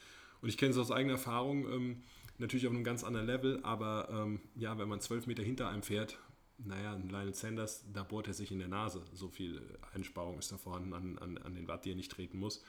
[0.46, 2.02] Und ich kenne es aus eigener Erfahrung, ähm,
[2.38, 5.82] natürlich auf einem ganz anderen Level, aber ähm, ja, wenn man zwölf Meter hinter einem
[5.82, 6.20] fährt,
[6.58, 9.02] naja, Lionel Sanders, da bohrt er sich in der Nase.
[9.12, 9.60] So viel
[9.92, 12.62] Einsparung ist da vorhanden an, an, an den Watt, die er nicht treten muss.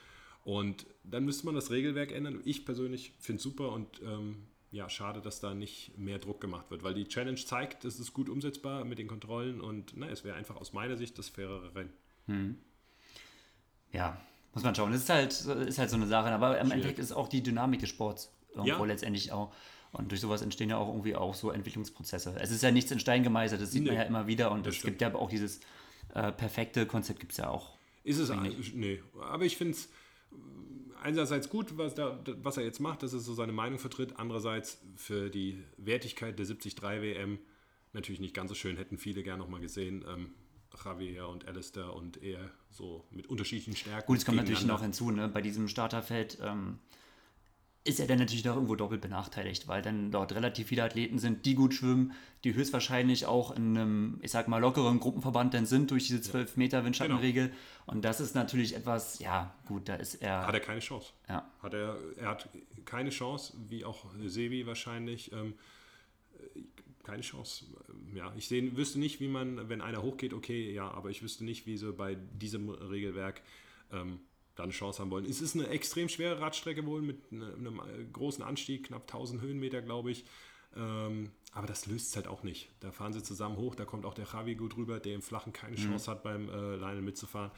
[0.43, 2.41] Und dann müsste man das Regelwerk ändern.
[2.45, 6.71] Ich persönlich finde es super und ähm, ja, schade, dass da nicht mehr Druck gemacht
[6.71, 10.23] wird, weil die Challenge zeigt, es ist gut umsetzbar mit den Kontrollen und na, es
[10.23, 11.93] wäre einfach aus meiner Sicht das fairere Rennen.
[12.25, 12.57] Hm.
[13.91, 14.19] Ja,
[14.57, 14.91] muss man schauen.
[14.91, 15.31] Das ist halt,
[15.67, 16.31] ist halt so eine Sache.
[16.31, 18.85] Aber im Endeffekt ist auch die Dynamik des Sports irgendwo ja.
[18.85, 19.53] letztendlich auch.
[19.91, 22.35] Und durch sowas entstehen ja auch irgendwie auch so Entwicklungsprozesse.
[22.39, 24.51] Es ist ja nichts in Stein gemeißelt, das sieht nee, man ja immer wieder.
[24.51, 25.59] Und es gibt ja auch dieses
[26.15, 27.77] äh, perfekte Konzept, gibt es ja auch.
[28.03, 28.73] Ist es eigentlich?
[28.73, 29.03] Nee.
[29.21, 29.89] Aber ich finde es
[31.03, 34.13] einerseits gut, was, da, was er jetzt macht, dass er so seine Meinung vertritt.
[34.17, 37.37] Andererseits für die Wertigkeit der 73 WM
[37.93, 38.75] natürlich nicht ganz so schön.
[38.75, 40.03] Hätten viele gerne nochmal gesehen.
[40.07, 40.31] Ähm,
[40.83, 44.05] Javier und Alistair und er so mit unterschiedlichen Stärken.
[44.05, 45.27] Gut, es kommt natürlich noch hinzu, ne?
[45.27, 46.79] bei diesem Starterfeld ähm,
[47.87, 51.45] ist er dann natürlich noch irgendwo doppelt benachteiligt, weil dann dort relativ viele Athleten sind,
[51.45, 52.11] die gut schwimmen,
[52.43, 56.57] die höchstwahrscheinlich auch in einem, ich sag mal, lockeren Gruppenverband dann sind durch diese 12
[56.57, 57.47] Meter Windschattenregel.
[57.47, 57.59] Genau.
[57.85, 60.45] Und das ist natürlich etwas, ja, gut, da ist er.
[60.45, 61.13] Hat er keine Chance.
[61.29, 61.49] Ja.
[61.63, 62.49] Hat er, er hat
[62.83, 65.31] keine Chance, wie auch Sevi wahrscheinlich.
[65.31, 65.53] Ähm,
[67.07, 67.65] keine Chance.
[68.13, 71.45] Ja, ich sehen, wüsste nicht, wie man, wenn einer hochgeht, okay, ja, aber ich wüsste
[71.45, 73.41] nicht, wie sie bei diesem Regelwerk
[73.93, 74.19] ähm,
[74.55, 75.25] da eine Chance haben wollen.
[75.25, 79.81] Es ist eine extrem schwere Radstrecke wohl mit ne, einem großen Anstieg, knapp 1000 Höhenmeter,
[79.81, 80.25] glaube ich.
[80.75, 82.69] Ähm, aber das löst es halt auch nicht.
[82.81, 85.53] Da fahren sie zusammen hoch, da kommt auch der Javi gut rüber, der im Flachen
[85.53, 85.81] keine mhm.
[85.83, 86.13] Chance mhm.
[86.13, 87.51] hat, beim äh, Lionel mitzufahren.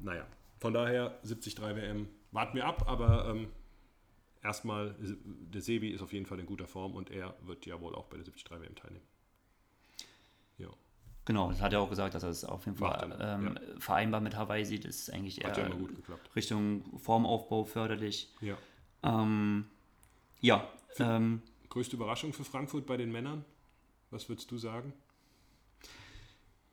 [0.00, 0.26] Naja,
[0.58, 3.48] von daher 73 WM warten wir ab, aber ähm,
[4.42, 7.94] erstmal, der Sebi ist auf jeden Fall in guter Form und er wird ja wohl
[7.94, 9.06] auch bei der 73 WM teilnehmen.
[10.58, 10.68] Ja.
[11.24, 13.80] Genau, das hat er auch gesagt, dass er es auf jeden Fall ähm, ja.
[13.80, 14.84] vereinbar mit Hawaii sieht.
[14.84, 15.70] Das ist eigentlich eher ja
[16.36, 18.32] Richtung Formaufbau förderlich.
[18.40, 18.56] Ja.
[19.02, 19.66] Ähm,
[20.40, 20.68] ja.
[20.98, 23.44] Ähm, größte Überraschung für Frankfurt bei den Männern?
[24.10, 24.92] Was würdest du sagen?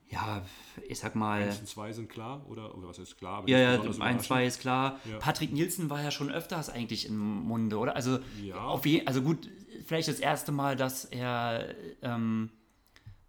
[0.09, 0.45] Ja,
[0.87, 1.43] ich sag mal.
[1.43, 3.43] 1 und 2 sind klar, oder, oder was ist klar?
[3.47, 4.99] ja, ja, 1, 2 ist klar.
[5.09, 5.17] Ja.
[5.17, 7.95] Patrick Nielsen war ja schon öfters eigentlich im Munde, oder?
[7.95, 8.57] Also, ja.
[8.57, 9.49] auf je, also gut,
[9.85, 12.51] vielleicht das erste Mal, dass er ähm,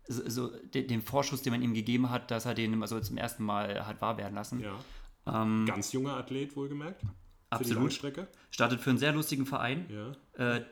[0.06, 3.16] so, so den, den, Vorschuss, den man ihm gegeben hat, dass er den also zum
[3.16, 4.60] ersten Mal hat wahr werden lassen.
[4.60, 4.74] Ja.
[5.26, 7.02] Ähm, Ganz junger Athlet, wohlgemerkt.
[7.50, 7.92] Absolut.
[7.92, 8.26] Strecke.
[8.50, 9.86] Startet für einen sehr lustigen Verein.
[9.88, 10.56] Ja.
[10.56, 10.62] Äh,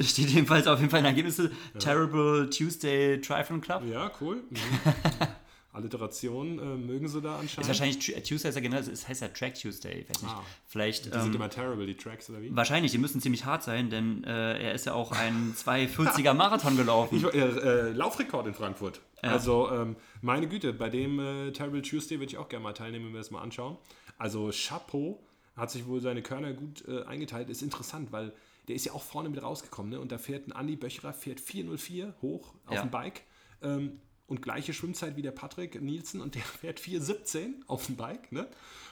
[0.02, 1.50] steht jedenfalls auf jeden Fall in Ergebnisse.
[1.74, 1.80] Ja.
[1.80, 3.82] Terrible Tuesday Triathlon Club.
[3.90, 4.42] Ja, cool.
[4.50, 4.56] Mhm.
[5.74, 7.62] Alliteration äh, mögen sie da anscheinend.
[7.62, 10.32] Ist wahrscheinlich Tuesday ist ja generell, es heißt ja Track Tuesday, ich weiß nicht.
[10.32, 12.54] Ah, Vielleicht, die ähm, sind immer terrible, die Tracks oder wie?
[12.54, 16.76] Wahrscheinlich, die müssen ziemlich hart sein, denn äh, er ist ja auch ein 240er Marathon
[16.76, 17.16] gelaufen.
[17.16, 19.00] Ich, äh, Laufrekord in Frankfurt.
[19.24, 19.30] Ja.
[19.30, 23.06] Also, ähm, meine Güte, bei dem äh, Terrible Tuesday würde ich auch gerne mal teilnehmen,
[23.06, 23.76] wenn wir das mal anschauen.
[24.16, 25.23] Also, Chapeau
[25.56, 27.48] hat sich wohl seine Körner gut äh, eingeteilt.
[27.48, 28.32] Ist interessant, weil
[28.68, 29.92] der ist ja auch vorne mit rausgekommen.
[29.92, 30.00] Ne?
[30.00, 32.82] Und da fährt ein Andi Böcherer, fährt 404 hoch auf ja.
[32.82, 33.22] dem Bike.
[33.62, 38.32] Ähm, und gleiche Schwimmzeit wie der Patrick Nielsen und der fährt 4,17 auf dem Bike.
[38.32, 38.48] Ne?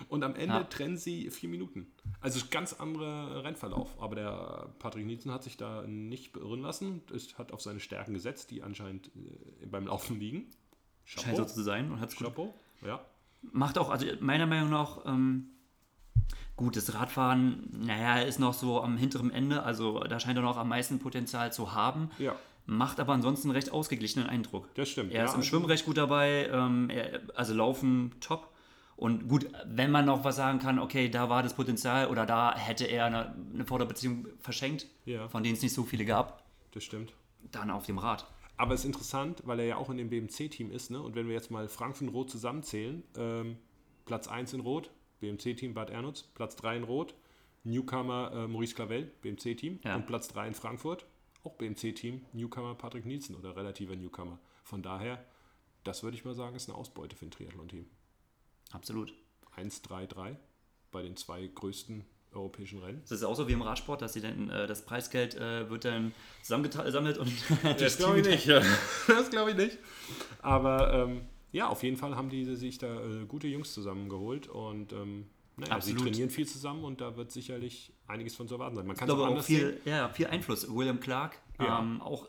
[0.09, 0.65] Und am Ende ja.
[0.65, 1.91] trennen sie vier Minuten.
[2.21, 4.01] Also ganz anderer Rennverlauf.
[4.01, 7.03] Aber der Patrick Nielsen hat sich da nicht beirren lassen.
[7.15, 9.11] Es hat auf seine Stärken gesetzt, die anscheinend
[9.63, 10.51] äh, beim Laufen liegen.
[11.07, 11.23] Chapeau.
[11.25, 12.55] Scheint so zu sein und hat's Chapeau,
[12.87, 13.05] ja.
[13.41, 15.49] Macht auch, also meiner Meinung nach, ähm,
[16.57, 20.57] Gut, das Radfahren, naja, ist noch so am hinteren Ende, also da scheint er noch
[20.57, 22.11] am meisten Potenzial zu haben.
[22.19, 22.37] Ja.
[22.67, 24.73] Macht aber ansonsten einen recht ausgeglichenen Eindruck.
[24.75, 25.13] Das stimmt.
[25.13, 28.53] Er ja, ist im Schwimmen recht gut dabei, ähm, er, also Laufen top.
[28.97, 32.57] Und gut, wenn man noch was sagen kann, okay, da war das Potenzial oder da
[32.57, 35.29] hätte er eine, eine Vorderbeziehung verschenkt, ja.
[35.29, 36.45] von denen es nicht so viele gab.
[36.71, 37.13] Das stimmt.
[37.51, 38.27] Dann auf dem Rad.
[38.57, 40.91] Aber es ist interessant, weil er ja auch in dem BMC-Team ist.
[40.91, 41.03] Ne?
[41.03, 43.57] Und wenn wir jetzt mal Frankfurt und Rot zusammenzählen, ähm,
[44.05, 44.91] Platz 1 in Rot,
[45.23, 47.15] BMC-Team Bad Ernutz, Platz 3 in Rot,
[47.65, 49.95] Newcomer äh, Maurice Clavel, BMC-Team ja.
[49.95, 51.07] und Platz 3 in Frankfurt,
[51.45, 54.39] auch BMC-Team, Newcomer Patrick Nielsen oder relativer Newcomer.
[54.65, 55.25] Von daher,
[55.85, 57.87] das würde ich mal sagen, ist eine Ausbeute für ein Triathlon-Team.
[58.73, 59.15] Absolut.
[59.57, 60.37] 1-3-3
[60.91, 62.05] bei den zwei größten
[62.35, 63.03] europäischen Rennen.
[63.03, 65.85] Das ist auch so wie im Radsport, dass sie dann, äh, das Preisgeld äh, wird
[65.85, 67.33] dann zusammengesammelt und
[67.63, 68.47] das glaube ich nicht.
[68.47, 68.63] Ja.
[69.07, 69.79] das glaube ich nicht.
[70.41, 74.93] Aber ähm, ja, auf jeden Fall haben die sich da äh, gute Jungs zusammengeholt und
[74.93, 78.87] ähm, naja, sie trainieren viel zusammen und da wird sicherlich einiges von zu erwarten sein.
[78.87, 79.81] Man kann es auch anders viel, sehen.
[79.85, 80.67] Ja, viel Einfluss.
[80.75, 81.79] William Clark, ja.
[81.79, 82.29] ähm, auch,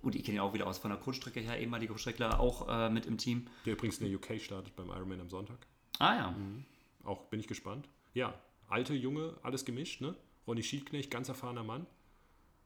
[0.00, 2.88] gut, ich kenne ihn auch wieder aus von der Kurzstrecke her, ehemaliger Kurzstreckler, auch äh,
[2.88, 3.48] mit im Team.
[3.66, 5.66] Der übrigens in der UK startet beim Ironman am Sonntag.
[5.98, 6.30] Ah ja.
[6.30, 6.64] Mhm.
[7.02, 7.88] Auch bin ich gespannt.
[8.14, 8.34] Ja,
[8.68, 10.14] alte, junge, alles gemischt, ne?
[10.46, 11.86] Ronny Schiedknecht, ganz erfahrener Mann.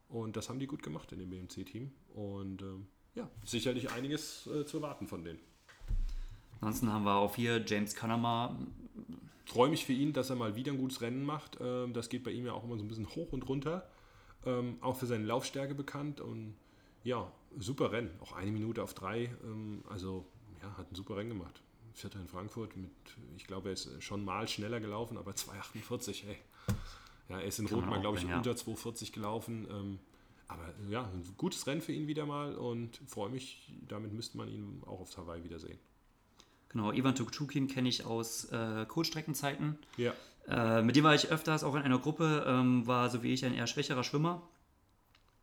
[0.08, 1.92] Und das haben die gut gemacht in dem BMC-Team.
[2.14, 5.40] Und ähm, ja, sicherlich einiges äh, zu erwarten von denen.
[6.64, 8.57] Ansonsten haben wir auch hier James Connemar.
[9.44, 11.59] Freue mich für ihn, dass er mal wieder ein gutes Rennen macht.
[11.61, 13.87] Ähm, das geht bei ihm ja auch immer so ein bisschen hoch und runter.
[14.46, 16.22] Ähm, auch für seine Laufstärke bekannt.
[16.22, 16.55] Und
[17.03, 18.12] ja, super Rennen.
[18.22, 19.24] Auch eine Minute auf drei.
[19.44, 20.24] Ähm, also
[20.62, 21.61] ja, hat ein super Rennen gemacht.
[21.92, 22.92] Vierter in Frankfurt mit,
[23.37, 26.38] ich glaube, er ist schon mal schneller gelaufen, aber 2,48, hey.
[27.29, 28.38] Ja, er ist in Rot mal, glaube ich, ja.
[28.38, 30.00] unter 2,40 gelaufen.
[30.48, 34.48] aber ja, ein gutes Rennen für ihn wieder mal und freue mich, damit müsste man
[34.48, 35.79] ihn auch auf Hawaii wiedersehen.
[36.74, 39.78] Genau, Ivan Tukchukin kenne ich aus äh, Kurzstreckenzeiten.
[39.96, 40.12] Ja.
[40.48, 43.44] Äh, mit dem war ich öfters auch in einer Gruppe, ähm, war so wie ich
[43.44, 44.42] ein eher schwächerer Schwimmer.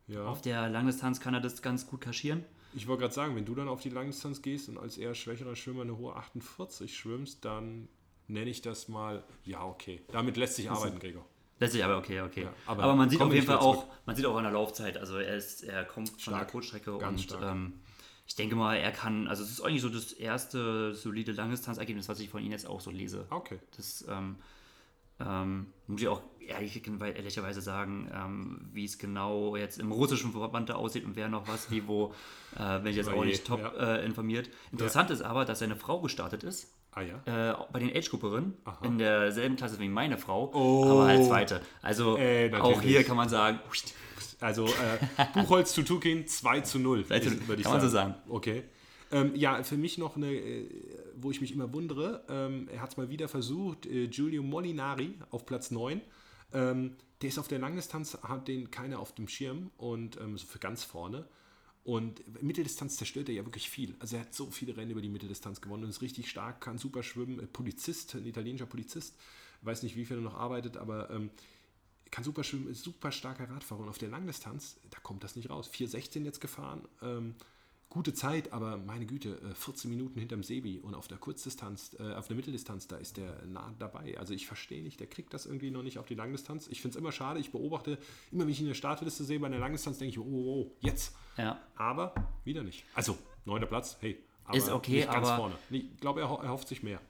[0.08, 0.26] Ja.
[0.26, 2.44] Auf der Langdistanz kann er das ganz gut kaschieren.
[2.74, 5.56] Ich wollte gerade sagen, wenn du dann auf die Langdistanz gehst und als eher schwächerer
[5.56, 7.88] Schwimmer eine hohe 48 schwimmst, dann
[8.28, 10.02] nenne ich das mal, ja, okay.
[10.12, 11.24] Damit lässt sich arbeiten, Gregor.
[11.60, 12.42] Lässt sich aber, okay, okay.
[12.42, 14.98] Ja, aber, aber, man sieht auf jeden Fall auch, man sieht auch an der Laufzeit,
[14.98, 17.80] also er, ist, er kommt stark, von der Kurzstrecke und ähm,
[18.32, 22.18] ich denke mal, er kann, also es ist eigentlich so das erste solide Langdistanzergebnis, was
[22.18, 23.26] ich von ihm jetzt auch so lese.
[23.28, 23.58] Okay.
[23.76, 24.36] Das ähm,
[25.20, 30.70] ähm, muss ich auch ehrlich, ehrlicherweise sagen, ähm, wie es genau jetzt im russischen Verband
[30.70, 32.14] da aussieht und wer noch was, wie wo,
[32.58, 33.96] äh, bin ich jetzt auch nicht top ja.
[33.96, 34.48] äh, informiert.
[34.70, 35.16] Interessant ja.
[35.16, 36.72] ist aber, dass seine Frau gestartet ist.
[36.92, 37.50] Ah ja?
[37.50, 40.90] Äh, bei den Age-Grupperinnen in derselben Klasse wie meine Frau, oh.
[40.90, 41.60] aber als zweite.
[41.82, 43.60] Also äh, auch hier kann man sagen,
[44.42, 47.72] also äh, Buchholz zu Tukin 2 zu 0, würde ich kann sagen.
[47.72, 48.14] man so sagen.
[48.28, 48.64] Okay.
[49.10, 50.68] Ähm, ja, für mich noch eine, äh,
[51.16, 55.14] wo ich mich immer wundere, ähm, er hat es mal wieder versucht, äh, Giulio Molinari
[55.30, 56.00] auf Platz 9.
[56.54, 60.46] Ähm, der ist auf der Langdistanz, hat den keiner auf dem Schirm und ähm, so
[60.46, 61.26] für ganz vorne.
[61.84, 63.96] Und Mitteldistanz zerstört er ja wirklich viel.
[63.98, 66.78] Also er hat so viele Rennen über die Mitteldistanz gewonnen und ist richtig stark, kann
[66.78, 67.46] super schwimmen.
[67.52, 69.16] Polizist, ein italienischer Polizist,
[69.62, 71.30] weiß nicht, wie viel er noch arbeitet, aber ähm,
[72.12, 75.50] kann super schwimmen, ist super starker Radfahrer und auf der Langdistanz, da kommt das nicht
[75.50, 75.68] raus.
[75.72, 77.34] 4,16 jetzt gefahren, ähm,
[77.88, 82.12] gute Zeit, aber meine Güte, 14 äh, Minuten hinterm Sebi und auf der Kurzdistanz, äh,
[82.12, 84.18] auf der Mitteldistanz, da ist der nah dabei.
[84.18, 86.68] Also ich verstehe nicht, der kriegt das irgendwie noch nicht auf die Langdistanz.
[86.68, 87.98] Ich finde es immer schade, ich beobachte,
[88.30, 90.62] immer wenn ich ihn in der Startliste sehe bei der Langdistanz, denke ich, oh, oh,
[90.62, 91.16] oh, jetzt.
[91.38, 91.60] Ja.
[91.76, 92.84] Aber wieder nicht.
[92.94, 94.22] Also, neunter Platz, hey.
[94.52, 95.54] ist okay, aber vorne.
[95.70, 97.00] Ich glaube, er, er hofft sich mehr.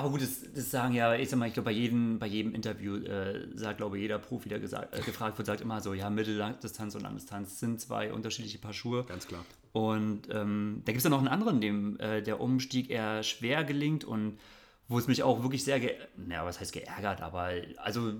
[0.00, 2.54] Aber gut, das, das, sagen ja, ich sag mal, ich glaube, bei jedem, bei jedem
[2.54, 5.92] Interview äh, sagt, glaube ich, jeder Profi, der gesagt, äh, gefragt wird, sagt immer so,
[5.94, 9.04] ja, Mitteldistanz und Langdistanz sind zwei unterschiedliche Paar Schuhe.
[9.04, 9.44] Ganz klar.
[9.72, 13.62] Und ähm, da gibt es ja noch einen anderen, dem äh, der Umstieg eher schwer
[13.64, 14.38] gelingt und
[14.88, 15.80] wo es mich auch wirklich sehr,
[16.16, 18.14] naja, was heißt geärgert, aber also,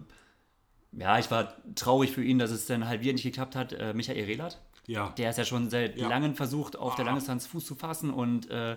[0.93, 3.73] ja, ich war traurig für ihn, dass es dann halt wieder nicht geklappt hat.
[3.73, 4.61] Äh, Michael Rehlert.
[4.87, 5.09] Ja.
[5.19, 6.09] Der ist ja schon seit Ja.
[6.09, 7.07] langem versucht, auf der Ah.
[7.07, 8.77] Langdistanz Fuß zu fassen und äh,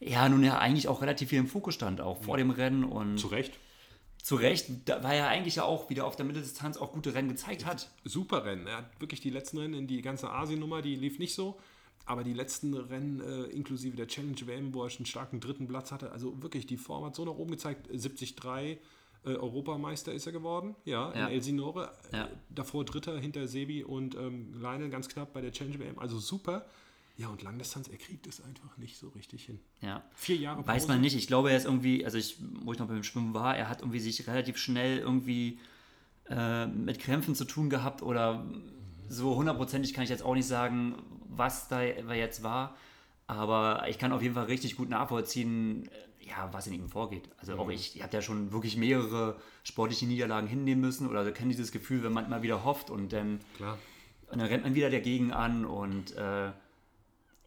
[0.00, 3.18] ja, nun ja eigentlich auch relativ viel im Fokus stand, auch vor dem Rennen und
[3.18, 3.58] Zu Recht.
[4.22, 7.28] zu Recht, da, weil er eigentlich ja auch wieder auf der Mitteldistanz auch gute Rennen
[7.28, 7.90] gezeigt hat.
[8.04, 8.66] Super Rennen.
[8.66, 11.58] Er hat wirklich die letzten Rennen, die ganze Asien-Nummer, die lief nicht so.
[12.06, 15.68] Aber die letzten Rennen, äh, inklusive der Challenge WM, wo er schon einen starken dritten
[15.68, 17.86] Platz hatte, also wirklich, die Form hat so nach oben gezeigt.
[17.88, 18.34] 73
[19.24, 21.26] äh, Europameister ist er geworden, ja, Ja.
[21.26, 21.90] in Elsinore.
[22.12, 22.24] Ja.
[22.24, 25.98] Äh, davor Dritter hinter Sebi und ähm, Lionel ganz knapp bei der Challenge WM.
[25.98, 26.64] Also super.
[27.18, 29.58] Ja, und Langdistanz, er kriegt es einfach nicht so richtig hin.
[29.80, 30.04] Ja.
[30.14, 30.92] Vier Jahre Weiß Pause.
[30.92, 31.16] man nicht.
[31.16, 33.80] Ich glaube, er ist irgendwie, also ich, wo ich noch beim Schwimmen war, er hat
[33.80, 35.58] irgendwie sich relativ schnell irgendwie
[36.30, 38.46] äh, mit Krämpfen zu tun gehabt oder
[39.08, 40.94] so hundertprozentig kann ich jetzt auch nicht sagen,
[41.28, 42.76] was da jetzt war.
[43.26, 47.28] Aber ich kann auf jeden Fall richtig gut nachvollziehen, äh, ja, was in ihm vorgeht.
[47.38, 51.50] Also auch ich, ich habe ja schon wirklich mehrere sportliche Niederlagen hinnehmen müssen oder kenne
[51.50, 53.40] dieses Gefühl, wenn man immer wieder hofft und dann.
[54.30, 56.52] Und dann rennt man wieder dagegen an und äh,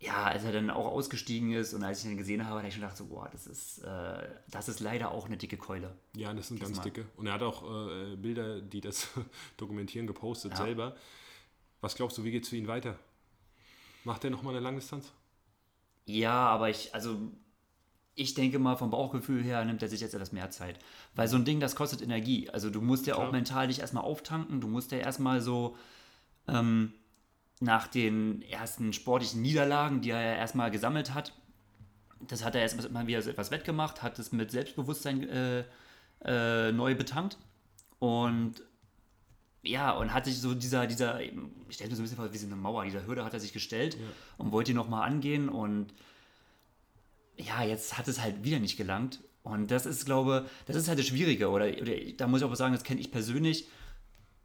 [0.01, 2.73] ja, als er dann auch ausgestiegen ist und als ich ihn gesehen habe, habe ich
[2.73, 5.95] schon gedacht, so, boah, das ist, äh, das ist leider auch eine dicke Keule.
[6.15, 7.05] Ja, das sind ganz dicke.
[7.17, 9.07] Und er hat auch äh, Bilder, die das
[9.57, 10.57] dokumentieren, gepostet Ja.
[10.65, 10.95] selber.
[11.81, 12.97] Was glaubst du, wie geht es für ihn weiter?
[14.03, 15.11] Macht er nochmal eine Langdistanz?
[16.07, 17.19] Ja, aber ich, also
[18.15, 20.79] ich denke mal, vom Bauchgefühl her nimmt er sich jetzt etwas mehr Zeit.
[21.15, 22.49] Weil so ein Ding, das kostet Energie.
[22.49, 23.27] Also du musst ja Klar.
[23.27, 25.77] auch mental dich erstmal auftanken, du musst ja erstmal so
[26.47, 26.93] ähm,
[27.61, 31.33] nach den ersten sportlichen Niederlagen, die er ja erstmal gesammelt hat,
[32.19, 35.63] das hat er erst mal wieder so etwas wettgemacht, hat es mit Selbstbewusstsein äh,
[36.25, 37.37] äh, neu betankt
[37.99, 38.63] und
[39.63, 41.31] ja, und hat sich so dieser, dieser, ich
[41.69, 43.53] stelle mir so ein bisschen vor, wie so eine Mauer, dieser Hürde hat er sich
[43.53, 43.95] gestellt
[44.37, 45.93] und wollte die nochmal angehen und
[47.37, 49.19] ja, jetzt hat es halt wieder nicht gelangt.
[49.43, 51.49] Und das ist, glaube das ist halt das Schwierige.
[51.49, 53.67] Oder, oder da muss ich auch sagen, das kenne ich persönlich.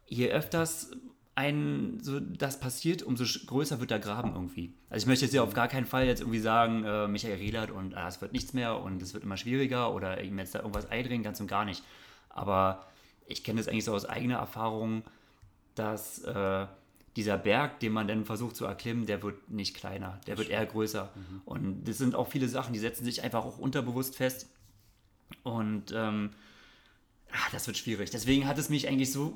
[0.07, 0.91] Je öfters
[1.37, 4.73] ein so das passiert, umso größer wird der Graben irgendwie.
[4.89, 7.69] Also ich möchte jetzt ja auf gar keinen Fall jetzt irgendwie sagen, äh, Michael Rehlert
[7.69, 10.59] und ah, es wird nichts mehr und es wird immer schwieriger oder ihm jetzt da
[10.59, 11.83] irgendwas eindringen, ganz und gar nicht.
[12.29, 12.87] Aber
[13.27, 15.03] ich kenne das eigentlich so aus eigener Erfahrung,
[15.75, 16.65] dass äh,
[17.15, 20.65] dieser Berg, den man dann versucht zu erklimmen, der wird nicht kleiner, der wird eher
[20.65, 21.11] größer.
[21.45, 24.49] Und das sind auch viele Sachen, die setzen sich einfach auch unterbewusst fest.
[25.43, 26.31] Und ähm,
[27.31, 28.09] ah, das wird schwierig.
[28.09, 29.33] Deswegen hat es mich eigentlich so,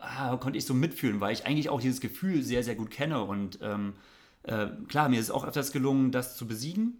[0.00, 3.22] ah, konnte ich so mitfühlen, weil ich eigentlich auch dieses Gefühl sehr, sehr gut kenne.
[3.22, 3.94] Und ähm,
[4.42, 6.98] äh, klar, mir ist es auch öfters gelungen, das zu besiegen.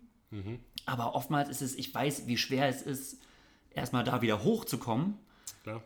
[0.87, 3.18] Aber oftmals ist es, ich weiß, wie schwer es ist,
[3.70, 5.18] erstmal da wieder hochzukommen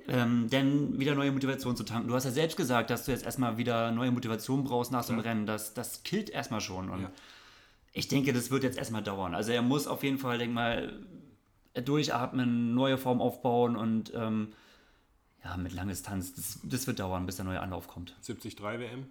[0.09, 2.09] ähm, denn wieder neue Motivation zu tanken.
[2.09, 5.13] Du hast ja selbst gesagt, dass du jetzt erstmal wieder neue Motivation brauchst nach so
[5.13, 5.47] einem Rennen.
[5.47, 6.89] Das, das killt erstmal schon.
[6.91, 7.11] Und Ja.
[7.93, 9.35] ich denke, das wird jetzt erstmal dauern.
[9.35, 10.99] Also er muss auf jeden Fall, denk mal,
[11.83, 14.53] durchatmen, neue Form aufbauen und ähm,
[15.45, 18.17] ja, mit Langdistanz, das, das wird dauern, bis der neue Anlauf kommt.
[18.27, 19.07] 73 WM.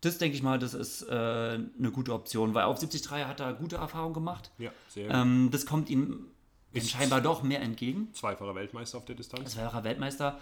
[0.00, 3.52] Das denke ich mal, das ist äh, eine gute Option, weil auf 73 hat er
[3.54, 4.52] gute Erfahrungen gemacht.
[4.58, 5.16] Ja, sehr gut.
[5.16, 6.26] Ähm, das kommt ihm
[6.72, 8.08] Ist- scheinbar doch mehr entgegen.
[8.14, 9.52] Zweifacher Weltmeister auf der Distanz.
[9.52, 10.38] zweifacher Weltmeister.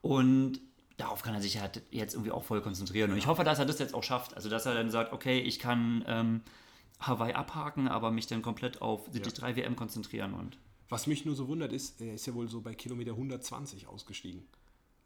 [0.00, 0.60] Und
[0.96, 3.10] darauf kann er sich halt jetzt irgendwie auch voll konzentrieren.
[3.10, 4.34] Und ich hoffe, dass er das jetzt auch schafft.
[4.36, 6.40] Also, dass er dann sagt, okay, ich kann ähm,
[7.00, 10.34] Hawaii abhaken, aber mich dann komplett auf 73 WM konzentrieren.
[10.34, 10.58] Und
[10.88, 14.42] Was mich nur so wundert ist, er ist ja wohl so bei Kilometer 120 ausgestiegen.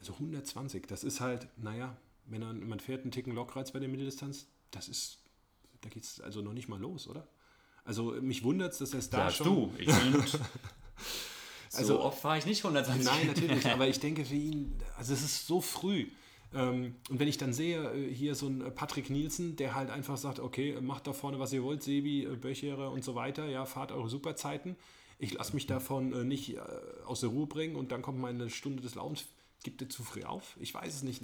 [0.00, 3.88] Also 120, das ist halt, naja, wenn er, man fährt einen Ticken Lokreiz bei der
[3.88, 5.18] Mitteldistanz, das ist,
[5.82, 7.26] da geht es also noch nicht mal los, oder?
[7.84, 9.70] Also mich wundert es, dass er es da schon...
[9.78, 10.24] Ich bin,
[11.68, 13.04] so Also- oft fahre ich nicht 120.
[13.04, 16.06] Nein, natürlich nicht, aber ich denke für ihn, also es ist so früh.
[16.54, 19.90] Ähm, und wenn ich dann sehe, äh, hier so ein äh, Patrick Nielsen, der halt
[19.90, 23.46] einfach sagt, okay, macht da vorne, was ihr wollt, Sebi, äh, Böchere und so weiter,
[23.46, 24.76] ja, fahrt eure Superzeiten.
[25.18, 26.56] Ich lasse mich davon nicht
[27.06, 29.26] aus der Ruhe bringen und dann kommt meine Stunde des Launens.
[29.62, 30.56] Gibt er zu früh auf?
[30.60, 31.22] Ich weiß es nicht.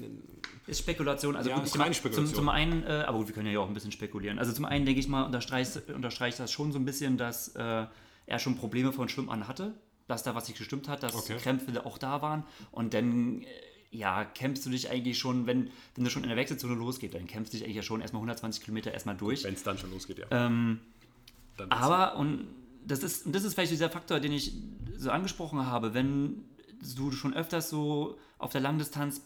[0.67, 1.37] Ist Spekulation.
[1.37, 2.27] Also Ja, gut, ist zum, reine Spekulation.
[2.27, 4.39] Zum, zum einen, äh, aber gut, wir können ja auch ein bisschen spekulieren.
[4.39, 7.87] Also zum einen denke ich mal, unterstreicht, unterstreicht das schon so ein bisschen, dass äh,
[8.27, 9.75] er schon Probleme von Schwimmen an hatte,
[10.07, 11.37] dass da was nicht gestimmt hat, dass Okay.
[11.37, 12.45] Krämpfe auch da waren.
[12.71, 13.45] Und dann,
[13.91, 17.27] ja, kämpfst du dich eigentlich schon, wenn, wenn du schon in der Wechselzone losgeht, dann
[17.27, 19.45] kämpfst du dich eigentlich ja schon erstmal 120 Kilometer erstmal durch.
[19.45, 20.27] Wenn es dann schon losgeht, ja.
[20.31, 20.81] Ähm,
[21.69, 22.47] aber, und
[22.87, 24.53] das ist, und das ist vielleicht dieser Faktor, den ich
[24.97, 26.45] so angesprochen habe, wenn
[26.97, 29.23] du schon öfters so auf der Langdistanz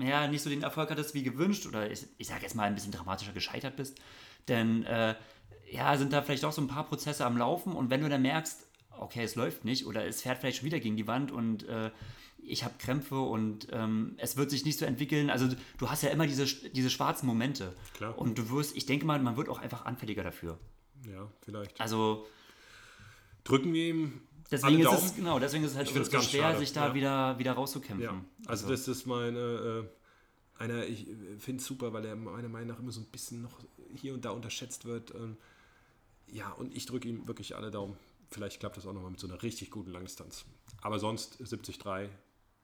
[0.00, 2.74] ja, nicht so den Erfolg hattest wie gewünscht oder ich, ich sage jetzt mal ein
[2.74, 4.00] bisschen dramatischer gescheitert bist,
[4.48, 5.14] denn äh,
[5.70, 8.22] ja, sind da vielleicht auch so ein paar Prozesse am Laufen und wenn du dann
[8.22, 8.66] merkst,
[8.98, 11.90] okay, es läuft nicht oder es fährt vielleicht schon wieder gegen die Wand und äh,
[12.46, 15.30] ich habe Krämpfe und ähm, es wird sich nicht so entwickeln.
[15.30, 17.74] Also du hast ja immer diese, diese schwarzen Momente.
[17.94, 18.18] Klar.
[18.18, 20.58] Und du wirst, ich denke mal, man wird auch einfach anfälliger dafür.
[21.10, 21.80] Ja, vielleicht.
[21.80, 22.26] Also
[23.44, 24.20] drücken wir ihm.
[24.50, 26.94] Deswegen alle ist es, genau, deswegen ist es halt so schwer, schade, sich da ja.
[26.94, 28.02] wieder, wieder rauszukämpfen.
[28.04, 29.38] Ja, also das ist meine,
[30.58, 31.06] äh, einer, ich
[31.38, 33.58] finde es super, weil er meiner Meinung nach immer so ein bisschen noch
[33.94, 35.14] hier und da unterschätzt wird.
[35.14, 35.38] Ähm,
[36.26, 37.96] ja, und ich drücke ihm wirklich alle Daumen.
[38.30, 40.44] Vielleicht klappt das auch nochmal mit so einer richtig guten Langdistanz.
[40.82, 41.78] Aber sonst 73,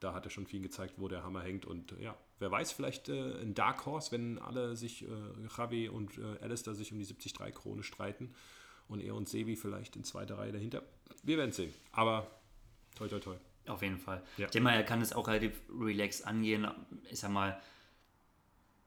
[0.01, 1.65] da hat er schon viel gezeigt, wo der Hammer hängt.
[1.65, 5.07] Und äh, ja, wer weiß, vielleicht äh, ein Dark Horse, wenn alle sich, äh,
[5.57, 8.33] Javi und äh, Alistair sich um die 73 Krone streiten
[8.87, 10.83] und er und Sevi vielleicht in zweiter Reihe dahinter.
[11.23, 11.73] Wir werden sehen.
[11.91, 12.27] Aber
[12.95, 13.35] toi, toi, toi.
[13.67, 14.23] Auf jeden Fall.
[14.37, 14.45] Ja.
[14.45, 16.67] Ich denke mal, er kann es auch relativ relaxed angehen.
[17.09, 17.61] Ich sag mal,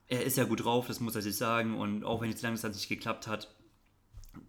[0.07, 1.77] er ist ja gut drauf, das muss er sich sagen.
[1.77, 3.55] Und auch wenn jetzt langsam nicht geklappt hat,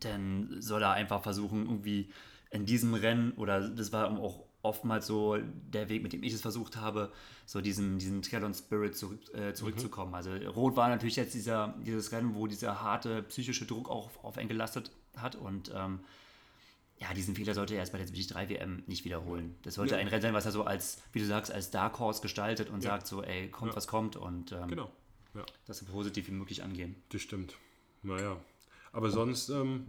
[0.00, 2.10] dann soll er einfach versuchen, irgendwie
[2.50, 5.38] in diesem Rennen, oder das war auch oftmals so
[5.72, 7.10] der Weg, mit dem ich es versucht habe,
[7.46, 10.14] so diesen, diesen Triathlon-Spirit zurück, äh, zurückzukommen.
[10.14, 14.24] Also Rot war natürlich jetzt dieser, dieses Rennen, wo dieser harte psychische Druck auch auf,
[14.24, 16.00] auf einen gelastet hat und ähm,
[16.98, 19.54] ja, diesen Fehler sollte er erst bei der 3 WM nicht wiederholen.
[19.62, 20.00] Das sollte Ja.
[20.00, 22.82] ein Rennen sein, was er so als, wie du sagst, als Dark Horse gestaltet und
[22.82, 22.90] Ja.
[22.90, 23.76] sagt so, ey, kommt, Ja.
[23.76, 24.90] was kommt und ähm, Genau.
[25.66, 26.96] Das so positiv wie möglich angehen.
[27.10, 27.54] Das stimmt.
[28.02, 28.38] Naja.
[28.92, 29.88] Aber sonst ähm,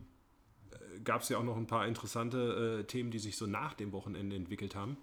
[1.08, 3.93] gab es ja auch noch ein paar interessante äh, Themen, die sich so nach dem
[3.93, 4.98] Wochenende entwickelt haben.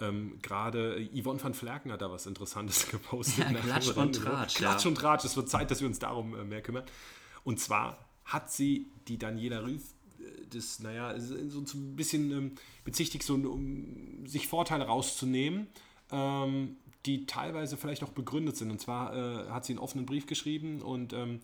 [0.00, 3.50] Ähm, Gerade äh, Yvonne van Flerken hat da was Interessantes gepostet.
[3.52, 4.12] Ja, Klatsch und Rennen.
[4.12, 4.88] Tratsch, Klatsch ja.
[4.88, 5.24] und Tratsch.
[5.26, 6.84] Es wird Zeit, dass wir uns darum äh, mehr kümmern.
[7.44, 9.82] Und zwar hat sie die Daniela Rüff
[10.18, 12.52] äh, das, naja, so so ein bisschen ähm,
[12.84, 15.66] bezichtigt, so, um sich Vorteile rauszunehmen,
[16.10, 18.70] ähm, die teilweise vielleicht auch begründet sind.
[18.70, 21.40] Und zwar äh, hat sie einen offenen Brief geschrieben und ähm,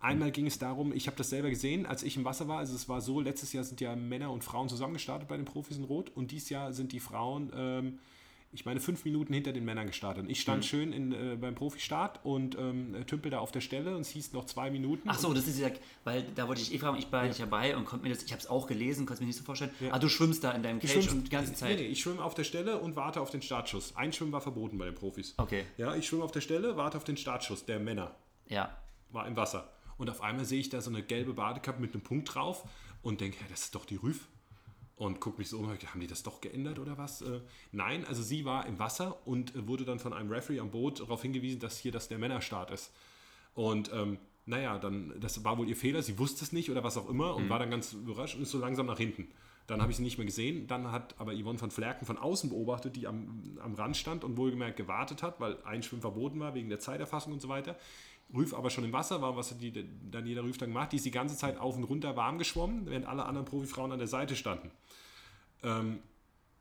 [0.00, 2.58] einmal ging es darum, ich habe das selber gesehen, als ich im Wasser war.
[2.58, 5.76] Also es war so, letztes Jahr sind ja Männer und Frauen zusammengestartet bei den Profis
[5.76, 7.98] in Rot und dieses Jahr sind die Frauen, ähm,
[8.52, 10.24] ich meine, fünf Minuten hinter den Männern gestartet.
[10.24, 13.94] Und ich stand schön in, äh, beim Profistart und ähm, tümpel da auf der Stelle
[13.94, 15.08] und es hieß noch zwei Minuten.
[15.08, 15.70] Ach so, das ist ja,
[16.02, 18.32] weil da wollte ich eh fragen, ich war nicht dabei und konnte mir das, ich
[18.32, 19.70] habe es auch gelesen, konnte es mir nicht so vorstellen.
[19.92, 21.76] Ah, du schwimmst da in deinem Ich Cage schwimm- und die ganze Zeit.
[21.76, 23.94] Nee, nee, ich schwimme auf der Stelle und warte auf den Startschuss.
[23.94, 25.34] Einschwimmen war verboten bei den Profis.
[25.36, 28.16] Okay, Ja, ich schwimme auf der Stelle, warte auf den Startschuss der Männer.
[28.48, 28.76] ja.
[29.12, 29.68] War im Wasser.
[30.00, 32.66] Und auf einmal sehe ich da so eine gelbe Badekappe mit einem Punkt drauf
[33.02, 34.28] und denke, ja, das ist doch die Rüff.
[34.96, 37.20] Und gucke mich so um, haben die das doch geändert oder was?
[37.20, 40.70] Äh, nein, also sie war im Wasser und äh, wurde dann von einem Referee am
[40.70, 42.94] Boot darauf hingewiesen, dass hier das der Männerstart ist.
[43.52, 46.96] Und ähm, naja, dann, das war wohl ihr Fehler, sie wusste es nicht oder was
[46.96, 49.28] auch immer und war dann ganz überrascht und ist so langsam nach hinten.
[49.66, 50.66] Dann habe ich sie nicht mehr gesehen.
[50.66, 54.36] Dann hat aber Yvonne von Flerken von außen beobachtet, die am, am Rand stand und
[54.36, 57.76] wohlgemerkt gewartet hat, weil Einschwimmen verboten war wegen der Zeiterfassung und so weiter.
[58.34, 59.72] Rüff aber schon im Wasser war, was hat die
[60.10, 60.92] Daniela Rüff dann gemacht?
[60.92, 63.98] Die ist die ganze Zeit auf und runter warm geschwommen, während alle anderen Profifrauen an
[63.98, 64.70] der Seite standen.
[65.62, 65.98] Ähm,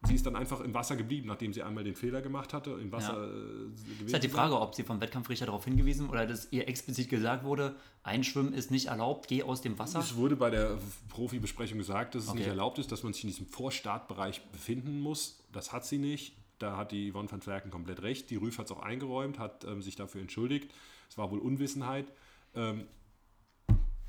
[0.07, 2.71] sie ist dann einfach im Wasser geblieben, nachdem sie einmal den Fehler gemacht hatte.
[2.71, 3.25] Im Wasser Ja.
[3.25, 4.47] äh, gewesen Ist halt die war.
[4.47, 8.71] Frage, ob sie vom Wettkampfrichter darauf hingewiesen oder dass ihr explizit gesagt wurde, Einschwimmen ist
[8.71, 9.99] nicht erlaubt, geh aus dem Wasser.
[9.99, 10.77] Es wurde bei der
[11.09, 12.39] Profibesprechung gesagt, dass es Okay.
[12.39, 15.39] nicht erlaubt ist, dass man sich in diesem Vorstartbereich befinden muss.
[15.51, 16.35] Das hat sie nicht.
[16.59, 18.29] Da hat die Yvonne van Flerken komplett recht.
[18.29, 20.73] Die Rüff hat es auch eingeräumt, hat ähm, sich dafür entschuldigt.
[21.09, 22.11] Es war wohl Unwissenheit.
[22.55, 22.85] Ähm,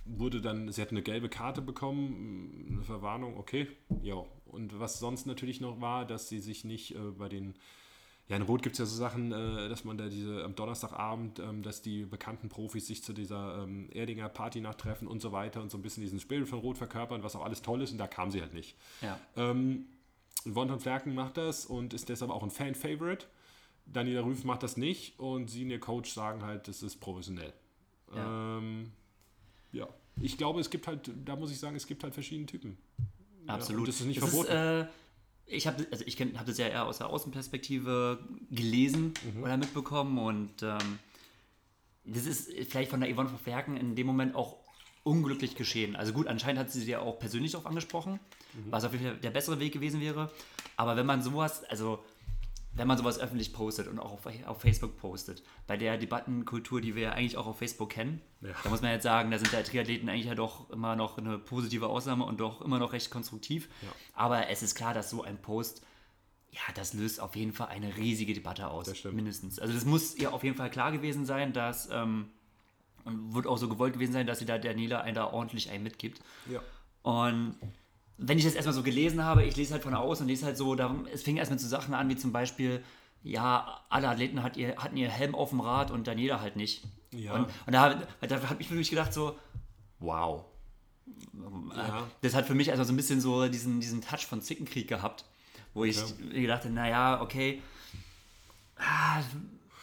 [0.04, 3.68] wurde dann, sie hat eine gelbe Karte bekommen, eine Verwarnung, okay,
[4.02, 4.22] ja.
[4.46, 7.54] Und was sonst natürlich noch war, dass sie sich nicht äh, bei den,
[8.28, 11.38] ja in Rot gibt es ja so Sachen, äh, dass man da diese am Donnerstagabend,
[11.38, 15.62] ähm, dass die bekannten Profis sich zu dieser ähm, Erdinger Partynacht treffen und so weiter
[15.62, 17.98] und so ein bisschen diesen Spirit von Rot verkörpern, was auch alles toll ist und
[17.98, 18.76] da kam sie halt nicht.
[19.02, 19.20] Ja.
[19.36, 19.86] Ähm,
[20.52, 23.26] von Flerken macht das und ist deshalb auch ein Fan-Favorite.
[23.86, 27.52] Daniela Rüff macht das nicht und sie und ihr Coach sagen halt, das ist professionell.
[28.14, 28.58] Ja.
[28.58, 28.92] Ähm,
[29.72, 29.88] ja.
[30.20, 32.76] Ich glaube, es gibt halt, da muss ich sagen, es gibt halt verschiedene Typen.
[33.46, 33.80] Ja, Absolut.
[33.80, 34.52] und das ist nicht Das verboten.
[34.52, 34.86] äh,
[35.46, 38.18] ich habe also ich habe das ja eher aus der Außenperspektive
[38.50, 39.42] gelesen Mhm.
[39.42, 40.98] oder mitbekommen und ähm,
[42.04, 44.56] das ist vielleicht von der Yvonne Verwerken in dem Moment auch
[45.02, 45.96] unglücklich geschehen.
[45.96, 48.20] Also gut, anscheinend hat sie sie ja auch persönlich darauf angesprochen,
[48.54, 48.70] Mhm.
[48.72, 50.30] was auf jeden Fall der bessere Weg gewesen wäre.
[50.76, 52.02] Aber wenn man sowas, also
[52.72, 56.94] wenn man sowas öffentlich postet und auch auf, auf Facebook postet, bei der Debattenkultur, die
[56.94, 58.50] wir ja eigentlich auch auf Facebook kennen, Ja.
[58.62, 61.38] da muss man jetzt sagen, da sind der Triathleten eigentlich ja doch immer noch eine
[61.38, 63.68] positive Ausnahme und doch immer noch recht konstruktiv.
[63.82, 63.88] Ja.
[64.14, 65.82] Aber es ist klar, dass so ein Post
[66.52, 68.86] ja, das löst auf jeden Fall eine riesige Debatte aus.
[68.86, 69.14] Das stimmt.
[69.14, 69.60] Mindestens.
[69.60, 72.26] Also das muss ihr auf jeden Fall klar gewesen sein, dass ähm,
[73.04, 75.84] und wird auch so gewollt gewesen sein, dass sie da Daniela einen da ordentlich einen
[75.84, 76.20] mitgibt.
[76.50, 76.60] Ja.
[77.02, 77.54] Und
[78.22, 80.56] wenn ich das erstmal so gelesen habe, ich lese halt von außen und lese halt
[80.56, 82.84] so, da, es fing erstmal zu Sachen an, wie zum Beispiel,
[83.22, 86.84] ja, alle Athleten hat ihr, hatten ihr Helm auf dem Rad und Daniela halt nicht.
[87.12, 87.32] Ja.
[87.34, 89.36] Und, und da, da habe ich mir wirklich gedacht, so,
[89.98, 90.44] wow.
[91.74, 92.06] Ja.
[92.20, 95.24] Das hat für mich also so ein bisschen so diesen, diesen Touch von Zickenkrieg gehabt,
[95.74, 96.04] wo ich Ja.
[96.32, 97.62] gedacht habe, naja, okay,
[98.76, 99.22] ah,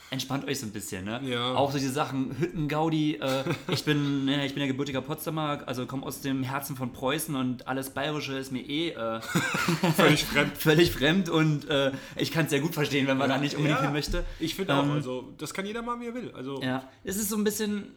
[0.09, 1.21] entspannt euch so ein bisschen, ne?
[1.25, 1.53] Ja.
[1.55, 5.85] Auch so diese Sachen, Hüttengaudi, äh, ich bin, ne, ich bin ja gebürtiger Potsdamer, also
[5.85, 9.21] komme aus dem Herzen von Preußen und alles Bayerische ist mir eh äh,
[9.95, 10.57] Völlig fremd.
[10.57, 13.79] völlig fremd und äh, ich kann es sehr gut verstehen, wenn man da nicht unbedingt
[13.79, 14.23] Ja, hin möchte.
[14.39, 16.31] Ich finde auch, Ähm, also das kann jeder machen, wie er will.
[16.33, 17.93] Also Ja, es ist so ein bisschen,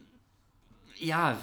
[0.97, 1.37] ja,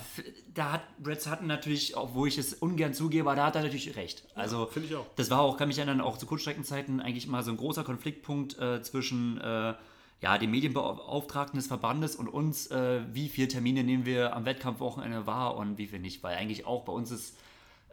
[0.55, 3.97] da hat Brett Sutton natürlich, obwohl ich es ungern zugebe, aber da hat er natürlich
[3.97, 4.25] recht.
[4.35, 5.07] Also, finde ich auch.
[5.16, 8.59] das war auch, kann mich erinnern, auch zu Kurzstreckenzeiten eigentlich mal so ein großer Konfliktpunkt
[8.59, 9.75] äh, zwischen äh,
[10.21, 15.27] ja, dem Medienbeauftragten des Verbandes und uns, äh, wie viele Termine nehmen wir am Wettkampfwochenende
[15.27, 17.37] wahr und wie viel nicht, weil eigentlich auch bei uns ist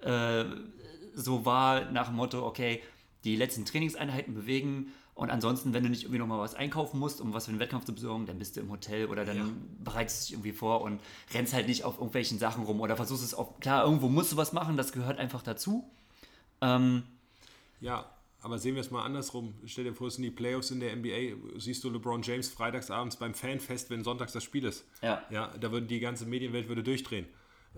[0.01, 0.45] äh,
[1.13, 2.81] so war nach dem Motto, okay,
[3.23, 7.33] die letzten Trainingseinheiten bewegen und ansonsten, wenn du nicht irgendwie nochmal was einkaufen musst, um
[7.33, 9.45] was für einen Wettkampf zu besorgen, dann bist du im Hotel oder dann Ja.
[9.83, 10.99] bereitest du dich irgendwie vor und
[11.33, 14.37] rennst halt nicht auf irgendwelchen Sachen rum oder versuchst es auf, klar, irgendwo musst du
[14.37, 15.89] was machen, das gehört einfach dazu.
[16.61, 17.03] Ähm,
[17.79, 18.05] Ja,
[18.45, 19.55] aber sehen wir es mal andersrum.
[19.65, 21.59] Stell dir vor, es sind die Playoffs in der NBA.
[21.59, 24.85] Siehst du LeBron James freitagsabends beim Fanfest, wenn sonntags das Spiel ist.
[25.01, 25.23] Ja.
[25.31, 27.25] Ja, da würde die ganze Medienwelt würde durchdrehen.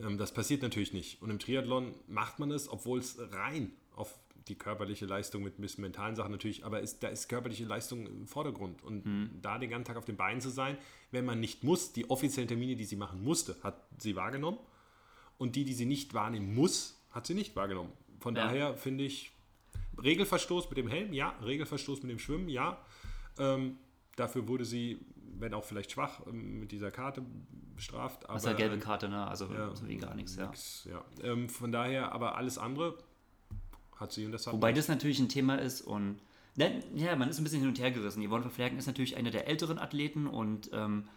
[0.02, 1.22] Ähm, das passiert natürlich nicht.
[1.22, 4.14] Und im Triathlon macht man es, obwohl es rein auf
[4.48, 8.06] die körperliche Leistung mit ein bisschen mentalen Sachen natürlich, aber ist, da ist körperliche Leistung
[8.06, 8.82] im Vordergrund.
[8.84, 9.30] Und Mhm.
[9.42, 10.78] da den ganzen Tag auf den Beinen zu sein,
[11.12, 14.58] wenn man nicht muss, die offiziellen Termine, die sie machen musste, hat sie wahrgenommen.
[15.38, 17.92] Und die, die sie nicht wahrnehmen muss, hat sie nicht wahrgenommen.
[18.20, 18.46] Von Ja.
[18.46, 19.32] daher finde ich,
[20.04, 21.36] Regelverstoß mit dem Helm, ja.
[21.44, 22.78] Regelverstoß mit dem Schwimmen, ja.
[23.40, 23.78] Ähm,
[24.16, 25.00] dafür wurde sie,
[25.40, 27.24] wenn auch vielleicht schwach, ähm, mit dieser Karte
[27.76, 28.24] bestraft.
[28.28, 29.28] das ist aber, ja gelbe Karte, ne?
[29.28, 30.48] Also ja, so wie gar nichts, ja.
[30.48, 31.04] nix, ja.
[31.24, 32.98] Ähm, von daher, aber alles andere
[33.96, 36.20] hat sie und das hat Wobei das natürlich ein Thema ist und
[36.56, 38.28] ne, ja, man ist ein bisschen hin und her gerissen.
[38.28, 41.08] Yvonne von Flerken ist natürlich eine der älteren Athleten und ähm,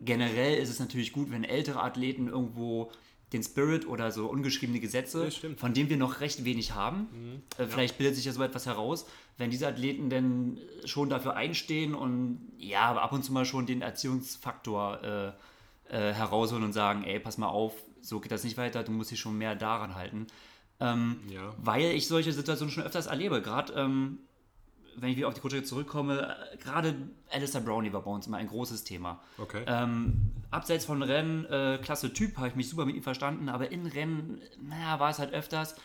[0.00, 2.90] generell ist es natürlich gut, wenn ältere Athleten irgendwo
[3.32, 5.28] den Spirit oder so ungeschriebene Gesetze.
[5.42, 5.56] Mhm.
[5.56, 7.42] von denen wir noch recht wenig haben.
[7.58, 9.06] Äh, vielleicht bildet sich ja so etwas heraus,
[9.38, 13.66] wenn diese Athleten denn schon dafür einstehen und ja, aber ab und zu mal schon
[13.66, 15.34] den Erziehungsfaktor
[15.90, 18.92] äh, äh, herausholen und sagen, ey, pass mal auf, so geht das nicht weiter, du
[18.92, 20.26] musst dich schon mehr daran halten.
[20.80, 21.54] Ähm, Ja.
[21.58, 23.40] Weil ich solche Situationen schon öfters erlebe.
[23.40, 24.18] Gerade ähm,
[24.96, 26.94] wenn ich wieder auf die Kutsche zurückkomme, äh, gerade
[27.30, 29.20] Alistair Brownie war bei uns immer ein großes Thema.
[29.38, 29.64] Okay.
[29.66, 33.70] Ähm, abseits von Rennen, äh, klasse Typ, habe ich mich super mit ihm verstanden, aber
[33.70, 35.76] in Rennen, naja, war es halt öfters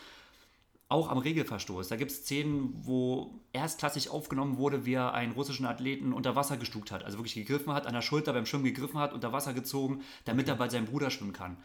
[0.90, 1.90] auch am Regelverstoß.
[1.90, 6.56] Da gibt es Szenen, wo erstklassig aufgenommen wurde, wie er einen russischen Athleten unter Wasser
[6.56, 7.04] gestuckt hat.
[7.04, 10.48] Also wirklich gegriffen hat, an der Schulter beim Schwimmen gegriffen hat, unter Wasser gezogen, damit
[10.48, 11.58] er bei seinem Bruder schwimmen kann.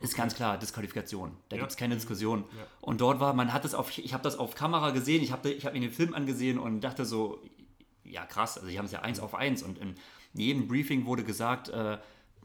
[0.00, 1.32] Ist ganz klar, Disqualifikation.
[1.50, 1.62] Da Ja.
[1.62, 2.44] gibt es keine Diskussion.
[2.56, 2.64] Ja.
[2.80, 5.50] Und dort war, man hat es auf, ich habe das auf Kamera gesehen, ich habe
[5.50, 7.38] ich hab mir den Film angesehen und dachte so,
[8.04, 9.94] ja krass, also die haben es ja eins auf eins und in
[10.32, 11.98] jedem Briefing wurde gesagt, äh,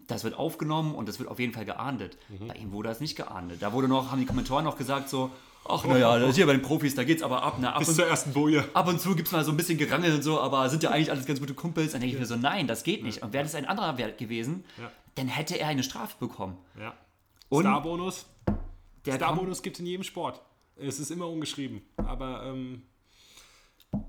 [0.07, 2.17] das wird aufgenommen und das wird auf jeden Fall geahndet.
[2.29, 2.47] Mhm.
[2.47, 3.61] Bei ihm wurde das nicht geahndet.
[3.61, 5.31] Da wurde noch, haben die Kommentatoren noch gesagt so,
[5.67, 7.57] ach naja, das ist hier bei den Profis, da geht's aber ab.
[7.59, 7.71] Ne?
[7.73, 8.65] Ab, Bis und, zur ersten Boje.
[8.73, 10.91] ab und zu gibt es mal so ein bisschen Gerangel und so, aber sind ja
[10.91, 11.93] eigentlich alles ganz gute Kumpels.
[11.93, 13.23] Dann denke ich mir so, nein, das geht nicht.
[13.23, 14.91] Und wäre das ein anderer Wert gewesen, Ja.
[15.15, 16.57] dann hätte er eine Strafe bekommen.
[16.79, 16.93] Ja.
[17.51, 18.25] Starbonus.
[19.05, 20.41] Starbonus gibt es in jedem Sport.
[20.77, 21.81] Es ist immer ungeschrieben.
[21.97, 22.81] Aber ähm,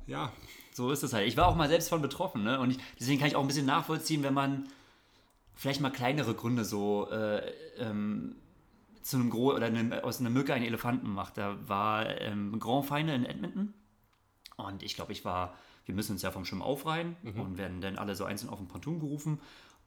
[0.07, 0.33] ja,
[0.77, 1.27] So ist es halt.
[1.27, 2.61] Ich war auch mal selbst von betroffen, ne?
[2.61, 4.69] Und ich, deswegen kann ich auch ein bisschen nachvollziehen, wenn man
[5.55, 8.37] vielleicht mal kleinere Gründe so äh, ähm,
[9.01, 11.39] zu einem Gro oder einem, aus einer Mücke einen Elefanten macht.
[11.39, 13.73] Da war ähm, Grand Final in Edmonton
[14.57, 15.55] und ich glaube, ich war,
[15.87, 18.69] wir müssen uns ja vom Schwimmen aufreihen und werden dann alle so einzeln auf den
[18.69, 19.41] Ponton gerufen.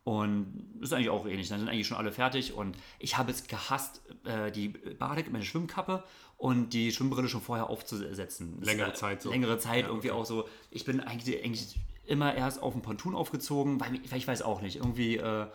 [0.04, 1.50] Und ist eigentlich auch ähnlich.
[1.50, 2.54] Dann sind eigentlich schon alle fertig.
[2.54, 6.04] Und ich habe es gehasst, äh, die Badek, meine Schwimmkappe
[6.38, 8.62] und die Schwimmbrille schon vorher aufzusetzen.
[8.62, 9.30] Längere Zeit so.
[9.30, 10.20] Längere Zeit, Ja, irgendwie okay.
[10.22, 10.48] auch so.
[10.72, 11.76] Ich bin eigentlich, eigentlich
[12.06, 15.18] immer erst auf den Ponton aufgezogen, weil, weil ich weiß auch nicht, irgendwie.
[15.18, 15.48] Äh,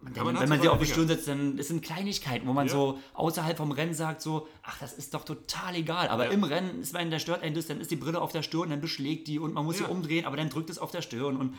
[0.00, 2.72] man wenn, man sie auf die Stirn setzt, dann das sind Kleinigkeiten, wo man Ja.
[2.72, 6.08] so außerhalb vom Rennen sagt, so, ach, das ist doch total egal.
[6.08, 6.30] Aber Ja.
[6.30, 8.80] im Rennen ist, wenn der stört das, dann ist die Brille auf der Stirn, dann
[8.80, 9.86] beschlägt die und man muss Ja.
[9.86, 11.56] sie umdrehen, aber dann drückt es auf der Stirn und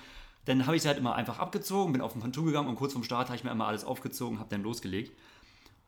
[0.49, 2.93] dann habe ich sie halt immer einfach abgezogen, bin auf den Ponton gegangen und kurz
[2.93, 5.11] vorm Start habe ich mir immer alles aufgezogen, habe dann losgelegt.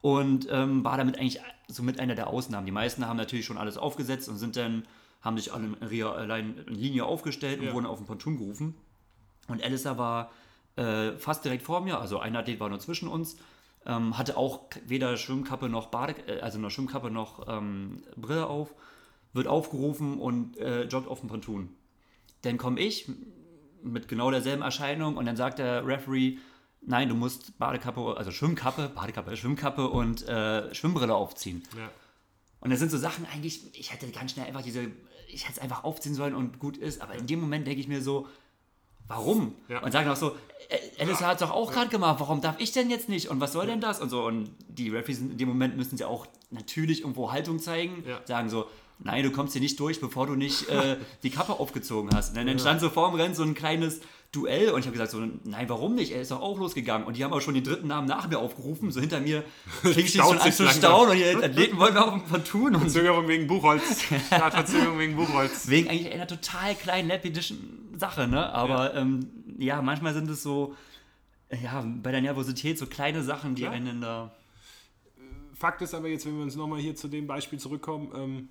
[0.01, 2.65] Und ähm, war damit eigentlich so mit einer der Ausnahmen.
[2.65, 4.83] Die meisten haben natürlich schon alles aufgesetzt und sind dann,
[5.21, 7.73] haben sich alle in, allein in Linie aufgestellt und Ja.
[7.73, 8.75] wurden auf den Ponton gerufen.
[9.47, 10.31] Und Alistair war
[10.75, 13.37] äh, fast direkt vor mir, also ein Athlet war nur zwischen uns,
[13.85, 18.73] ähm, hatte auch weder Schwimmkappe noch Bade, äh, also noch Schwimmkappe noch ähm, Brille auf.
[19.33, 21.69] wird aufgerufen und äh, joggt auf dem Ponton.
[22.43, 23.07] Dann komme ich
[23.83, 26.37] mit genau derselben Erscheinung und dann sagt der Referee,
[26.81, 31.63] nein, du musst Badekappe, also Schwimmkappe, Badekappe, Schwimmkappe und äh, Schwimmbrille aufziehen.
[31.77, 31.89] Ja.
[32.59, 34.83] Und das sind so Sachen eigentlich, ich hätte ganz schnell einfach diese,
[35.27, 37.87] ich hätte es einfach aufziehen sollen und gut ist, aber in dem Moment denke ich
[37.87, 38.27] mir so,
[39.07, 39.55] warum?
[39.67, 39.79] Ja.
[39.83, 40.35] Und sagen auch so,
[40.69, 43.29] "Ä- Alice hat es doch auch gerade gemacht, warum darf ich denn jetzt nicht?
[43.29, 43.99] Und was soll denn das?
[43.99, 48.03] Und so, und die Referees in dem Moment müssen sie auch natürlich irgendwo Haltung zeigen,
[48.07, 48.21] Ja.
[48.25, 48.67] sagen so,
[49.03, 52.29] nein, du kommst hier nicht durch, bevor du nicht äh, die Kappe aufgezogen hast.
[52.29, 55.19] Und dann entstand so vorm Rennen so ein kleines Duell und ich habe gesagt so,
[55.43, 56.13] nein, warum nicht?
[56.13, 57.05] Er ist doch auch losgegangen.
[57.05, 59.43] Und die haben auch schon den dritten Namen nach mir aufgerufen, so hinter mir
[59.81, 62.81] fing ich schon an zu staunen und die Athleten wollten mir auf dem Ponton und
[62.81, 64.03] Verzögerung wegen Buchholz.
[64.27, 65.67] Startverzögerung wegen Buchholz.
[65.67, 68.53] Wegen eigentlich einer total kleinen läppidischen Sache, ne?
[68.53, 69.27] Aber ja, ähm,
[69.57, 70.75] ja manchmal sind es so,
[71.61, 73.71] ja, bei der Nervosität so kleine Sachen, die Ja.
[73.71, 74.33] einen da.
[75.53, 78.49] Fakt ist aber jetzt, wenn wir uns nochmal hier zu dem Beispiel zurückkommen, ähm,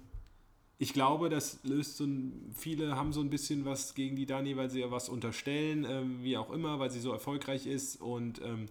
[0.80, 4.56] ich glaube, das löst so ein, viele haben so ein bisschen was gegen die Dani,
[4.56, 8.40] weil sie ihr was unterstellen, ähm, wie auch immer, weil sie so erfolgreich ist und
[8.40, 8.66] ähm,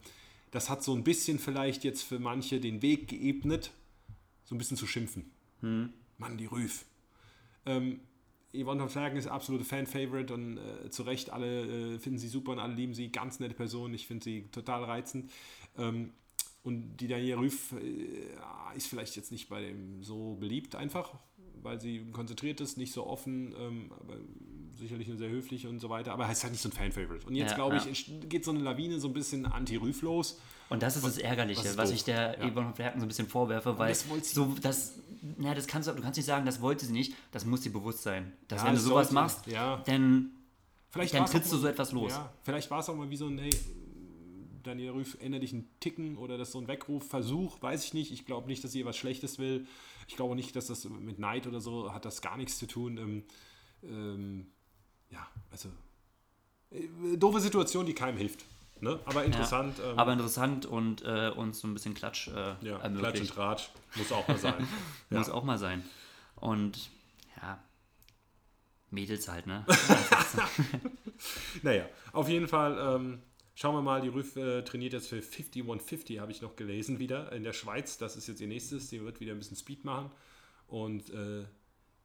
[0.50, 3.70] das hat so ein bisschen vielleicht jetzt für manche den Weg geebnet,
[4.44, 5.30] so ein bisschen zu schimpfen.
[6.18, 6.86] Mann, die Rüf.
[7.68, 8.00] Ähm,
[8.54, 12.54] Yvonne von Flerken ist absolute Fan-Favorite und äh, zu Recht alle äh, finden sie super
[12.54, 13.12] und alle lieben sie.
[13.12, 15.30] Ganz nette Person, ich finde sie total reizend.
[15.78, 16.14] Ähm,
[16.64, 21.14] und die Daniela Rüff äh, ist vielleicht jetzt nicht bei dem so beliebt einfach,
[21.64, 24.16] weil sie konzentriert ist, nicht so offen, ähm, aber
[24.78, 26.14] sicherlich eine sehr höflich und so weiter.
[26.14, 27.26] Aber er ist halt nicht so ein Fan-Favorite.
[27.28, 27.90] Und jetzt Ja, glaube ich, ja.
[27.90, 30.40] entst- geht so eine Lawine so ein bisschen anti-Rüff los.
[30.70, 32.50] Und das ist das Ärgerliche, was was, ich der Ja.
[32.50, 34.94] Yvonne von Flerken so ein bisschen vorwerfe, weil das wollte sie- so das,
[35.38, 37.72] na, das kannst du, du kannst nicht sagen, das wollte sie nicht, das muss dir
[37.74, 38.32] bewusst sein.
[38.48, 39.40] Dass wenn du sowas sollte- machst,
[39.88, 40.30] dann,
[40.92, 42.14] Vielleicht dann trittst du so etwas los.
[42.44, 43.50] Vielleicht war es auch mal wie so ein, hey,
[44.64, 48.12] Daniel Rüff, ändere dich einen Ticken oder das ist so ein Weckrufversuch, weiß ich nicht.
[48.12, 49.66] Ich glaube nicht, dass sie was Schlechtes will.
[50.10, 52.98] Ich glaube nicht, dass das mit Neid oder so hat das gar nichts zu tun.
[52.98, 53.24] Ähm,
[53.84, 54.48] ähm,
[55.12, 55.70] ja, also
[56.72, 58.44] äh, doofe Situation, die keinem hilft.
[58.82, 59.00] Ne?
[59.06, 59.78] Aber interessant.
[59.78, 63.22] Ja, ähm, aber interessant und äh, uns so ein bisschen Klatsch äh, ja, Klatsch ermöglicht.
[63.22, 64.68] und Tratsch muss auch mal sein.
[65.12, 65.34] Muss ja.
[65.34, 65.86] auch mal sein.
[66.38, 66.90] Und
[67.40, 67.60] ja,
[68.90, 69.64] Mädels halt, ne?
[71.62, 73.22] Naja, auf jeden Fall ähm,
[73.60, 74.02] schauen wir mal.
[74.02, 77.98] Die Rüff äh, trainiert jetzt für 5150, habe ich noch gelesen, wieder in der Schweiz.
[77.98, 78.90] Das ist jetzt ihr nächstes.
[78.90, 80.12] Sie wird wieder ein bisschen Speed machen.
[80.68, 81.46] Und äh,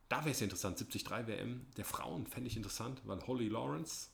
[0.08, 0.80] da wäre es interessant.
[0.80, 4.08] 73 WM der Frauen fände ich interessant, weil Holly Lawrence,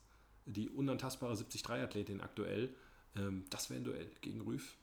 [0.45, 2.75] die unantastbare 73-Athletin aktuell,
[3.17, 4.77] ähm, das wäre ein Duell gegen Rüff.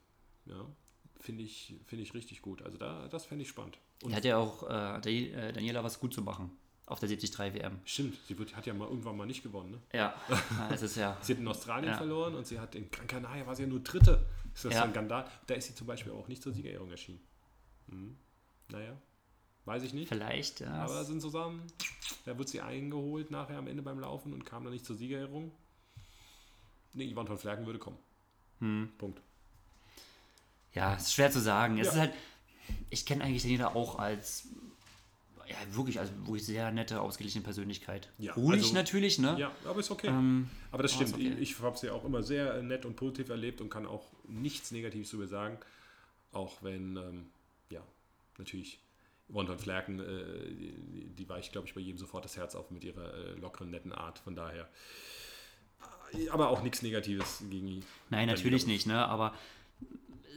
[0.45, 0.65] Ja,
[1.19, 2.63] finde ich, finde ich richtig gut.
[2.63, 3.77] Also da, das fände ich spannend.
[4.03, 6.51] Und hat ja auch äh, äh, Daniela was gut zu machen
[6.87, 7.79] auf der 73 WM.
[7.85, 9.71] stimmt, sie wird, hat ja mal irgendwann mal nicht gewonnen.
[9.71, 9.77] Ne?
[9.93, 10.15] Ja,
[10.71, 11.15] es ist ja.
[11.21, 11.97] Sie hat in Australien Ja.
[11.97, 14.25] verloren und sie hat in Gran Canaria war sie ja nur Dritte.
[14.55, 14.79] Ist das Ja.
[14.79, 15.29] so ein Skandal?
[15.45, 17.19] Da ist sie zum Beispiel auch nicht zur Siegerehrung erschienen.
[17.89, 18.17] Hm.
[18.69, 18.93] Naja,
[19.65, 20.07] weiß ich nicht.
[20.09, 20.73] Vielleicht, ja.
[20.73, 21.61] Aber sind zusammen.
[22.25, 25.51] Da wird sie eingeholt nachher am Ende beim Laufen und kam dann nicht zur Siegerehrung.
[26.93, 27.97] Nee, Ivan von Flerken würde kommen.
[28.59, 28.89] Hm.
[28.97, 29.21] Punkt.
[30.73, 31.77] Ja, ist schwer zu sagen.
[31.79, 31.93] Es Ja.
[31.93, 32.13] ist halt,
[32.89, 34.47] ich kenne eigentlich Daniela auch als,
[35.47, 38.09] ja, wirklich, also wirklich sehr nette, ausgeglichene Persönlichkeit.
[38.17, 39.35] Ja, Ruhig also- natürlich, ne?
[39.39, 40.07] Ja, aber ist okay.
[40.07, 41.13] Ähm, aber das stimmt.
[41.13, 41.35] okay.
[41.39, 44.05] Ich, ich habe sie auch immer sehr äh, nett und positiv erlebt und kann auch
[44.27, 45.57] nichts Negatives über sagen.
[46.31, 47.25] Auch wenn, ähm,
[47.69, 47.81] ja,
[48.37, 48.79] natürlich
[49.31, 52.83] von Flerken, äh, die, die weicht, glaube ich, bei jedem sofort das Herz auf mit
[52.83, 54.19] ihrer äh, lockeren, netten Art.
[54.19, 54.69] Von daher.
[56.13, 59.05] Äh, Aber auch nichts Negatives gegen Nein, natürlich nicht, ne?
[59.05, 59.33] Aber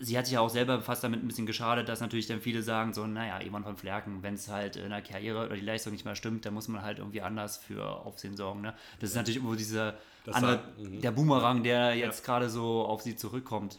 [0.00, 2.62] sie hat sich ja auch selber fast damit ein bisschen geschadet, dass natürlich dann viele
[2.62, 5.92] sagen, so, naja, Ivan von Flerken, wenn es halt in der Karriere oder die Leistung
[5.92, 8.74] nicht mehr stimmt, dann muss man halt irgendwie anders für Aufsehen sorgen, ne?
[8.98, 11.00] Das ist natürlich irgendwo dieser Das andere, war- mhm.
[11.00, 13.78] der Boomerang, der jetzt gerade so auf sie zurückkommt.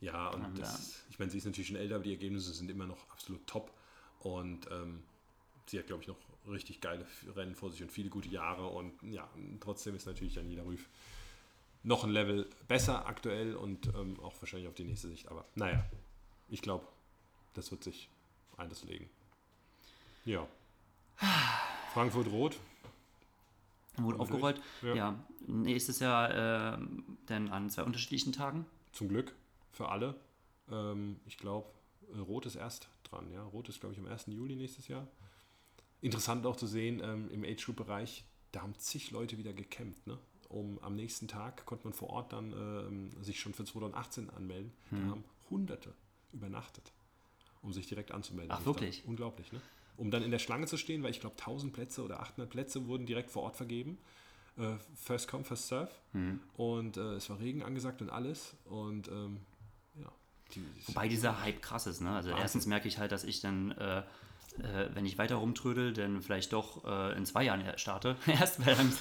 [0.00, 2.70] Ja, und Und, das, ich meine, sie ist natürlich schon älter, aber die Ergebnisse sind
[2.70, 3.70] immer noch absolut top.
[4.20, 5.02] Und ähm,
[5.66, 6.16] sie hat, glaube ich, noch
[6.48, 7.06] richtig geile
[7.36, 8.66] Rennen vor sich und viele gute Jahre.
[8.66, 9.28] Und ja,
[9.60, 10.88] trotzdem ist natürlich Janina Rüff
[11.82, 15.28] noch ein Level besser aktuell und ähm, auch wahrscheinlich auf die nächste Sicht.
[15.28, 15.84] Aber naja,
[16.48, 16.86] ich glaube,
[17.54, 18.08] das wird sich
[18.56, 19.08] alles legen.
[20.24, 20.46] Ja.
[21.92, 22.58] Frankfurt Rot.
[23.96, 24.60] Wurde aufgerollt.
[24.82, 24.94] Ja.
[24.94, 25.24] Ja.
[25.46, 26.30] nächstes Jahr
[26.74, 26.78] äh,
[27.26, 28.66] dann an zwei unterschiedlichen Tagen.
[28.92, 29.34] Zum Glück
[29.72, 30.14] für alle.
[30.70, 31.68] Ähm, ich glaube,
[32.16, 33.30] Rot ist erst dran.
[33.32, 33.42] Ja?
[33.44, 34.26] Rot ist, glaube ich, am 1.
[34.26, 35.06] Juli nächstes Jahr.
[36.00, 40.06] Interessant auch zu sehen, ähm, im Age-Group-Bereich, da haben zig Leute wieder gekämpft.
[40.06, 40.18] Ne?
[40.50, 44.72] Um, am nächsten Tag konnte man vor Ort dann ähm, sich schon für 2018 anmelden.
[44.90, 45.94] Da haben Hunderte
[46.32, 46.92] übernachtet,
[47.62, 48.52] um sich direkt anzumelden.
[48.52, 49.04] Ach, wirklich?
[49.06, 49.60] Unglaublich, ne?
[49.96, 52.86] Um dann in der Schlange zu stehen, weil ich glaube 1000 Plätze oder 800 Plätze
[52.86, 53.98] wurden direkt vor Ort vergeben.
[54.56, 55.90] Äh, first come, first serve.
[56.56, 58.56] Und äh, es war Regen angesagt und alles.
[58.64, 59.40] Und ähm,
[59.96, 60.10] ja,
[60.54, 62.10] die, Wobei dieser Hype krass ist, ne?
[62.10, 62.42] Also Wahnsinn.
[62.42, 64.02] erstens merke ich halt, dass ich dann äh,
[64.58, 68.16] äh, wenn ich weiter rumtrödel, dann vielleicht doch äh, in zwei Jahren starte.
[68.26, 68.92] Erst bei, Lang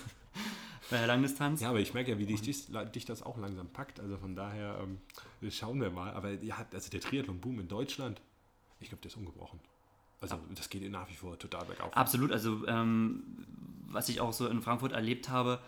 [0.90, 1.62] bei der Langdistanz.
[1.62, 4.00] Ja, aber ich merke ja, wie dich, dich, das auch langsam packt.
[4.00, 6.12] Also von daher ähm, schauen wir mal.
[6.14, 8.22] Aber ja, also der Triathlon-Boom in Deutschland,
[8.80, 9.60] ich glaube, der ist ungebrochen.
[10.22, 11.96] Also das geht nach wie vor total bergauf.
[11.96, 12.32] Absolut.
[12.32, 13.24] Also ähm,
[13.88, 15.60] was ich auch so in Frankfurt erlebt habe,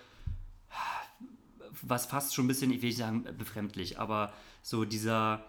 [1.81, 5.43] was fast schon ein bisschen, ich will nicht sagen befremdlich, aber so dieser,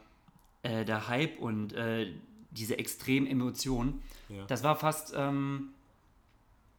[0.62, 2.12] äh, der Hype und äh,
[2.50, 4.44] diese extremen Emotionen, Ja.
[4.46, 5.70] das war fast, ähm,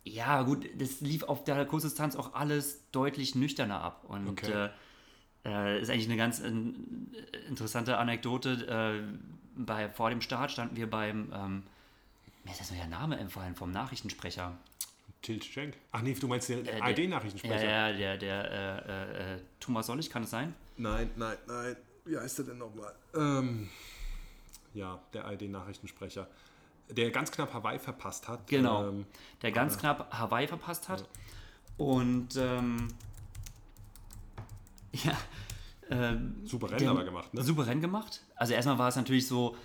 [0.04, 4.04] ja gut, das lief auf der Kurzdistanz auch alles deutlich nüchterner ab.
[4.08, 4.70] Und Okay.
[5.46, 7.14] äh, äh, ist eigentlich eine ganz in,
[7.48, 8.52] interessante Anekdote.
[8.68, 9.18] Äh,
[9.56, 11.64] bei, vor dem Start standen wir beim, ähm,
[12.44, 14.58] mir ist das nur der Name empfallen, vom Nachrichtensprecher.
[15.22, 15.76] Til Schenk.
[15.94, 17.64] Ach nee, du meinst den Äh, der- ARD-Nachrichtensprecher?
[17.64, 20.54] Ja, ja, der, der äh, äh, äh, Thomas Sollig, kann es sein?
[20.76, 21.78] Nein, nein, nein.
[22.04, 22.94] Wie heißt der denn nochmal?
[23.16, 23.70] Ähm,
[24.74, 26.28] ja, der ARD-Nachrichtensprecher.
[26.90, 28.48] Der ganz knapp Hawaii verpasst hat.
[28.48, 28.88] Genau.
[28.88, 29.06] Ähm,
[29.42, 31.08] Der ganz knapp Hawaii verpasst hat.
[31.78, 32.88] Und ähm,
[35.04, 35.18] ja,
[35.90, 37.42] ähm, super Rennen aber gemacht, ne?
[37.44, 38.22] Super Rennen gemacht.
[38.36, 39.56] Also erstmal war es natürlich so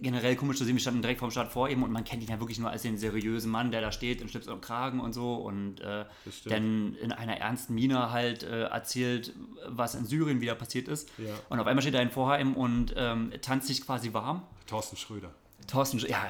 [0.00, 2.28] generell komisch zu sehen, wir standen direkt vorm Start vor ihm und man kennt ihn
[2.28, 5.12] ja wirklich nur als den seriösen Mann, der da steht in Schlips und Kragen und
[5.12, 6.04] so und äh,
[6.46, 9.32] dann in einer ernsten Miene halt äh, erzählt,
[9.66, 11.10] was in Syrien wieder passiert ist.
[11.18, 11.34] Ja.
[11.48, 14.42] Und auf einmal steht er in Vorheim und ähm, tanzt sich quasi warm.
[14.66, 15.30] Thorsten Schröder.
[15.66, 16.24] Thorsten, ja,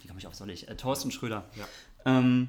[0.00, 0.68] wie komme ich auf soll ich?
[0.68, 1.44] Äh, Thorsten Schröder.
[1.56, 1.66] Ja.
[2.06, 2.48] Ähm,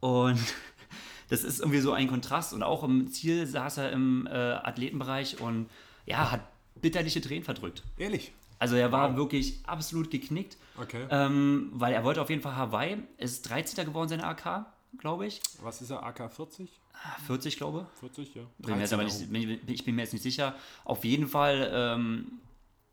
[0.00, 0.38] und
[1.28, 2.52] das ist irgendwie so ein Kontrast.
[2.52, 5.68] Und auch im Ziel saß er im äh, Athletenbereich und
[6.06, 6.40] ja, hat
[6.80, 7.82] bitterliche Tränen verdrückt.
[7.98, 8.32] Ehrlich?
[8.60, 9.16] Also er war Wow.
[9.16, 11.06] wirklich absolut geknickt, Okay.
[11.10, 12.98] ähm, weil er wollte auf jeden Fall Hawaii.
[13.16, 13.84] Ist 13.
[13.84, 14.66] geworden, seine AK,
[14.98, 15.40] glaube ich.
[15.62, 16.02] Was ist er?
[16.02, 16.68] AK 40?
[16.94, 18.42] Ah, 40, glaube 40, ja.
[18.58, 19.28] bin mir jetzt aber 13er.
[19.30, 20.56] nicht, bin, ich bin mir jetzt nicht sicher.
[20.84, 22.40] Auf jeden Fall, ähm,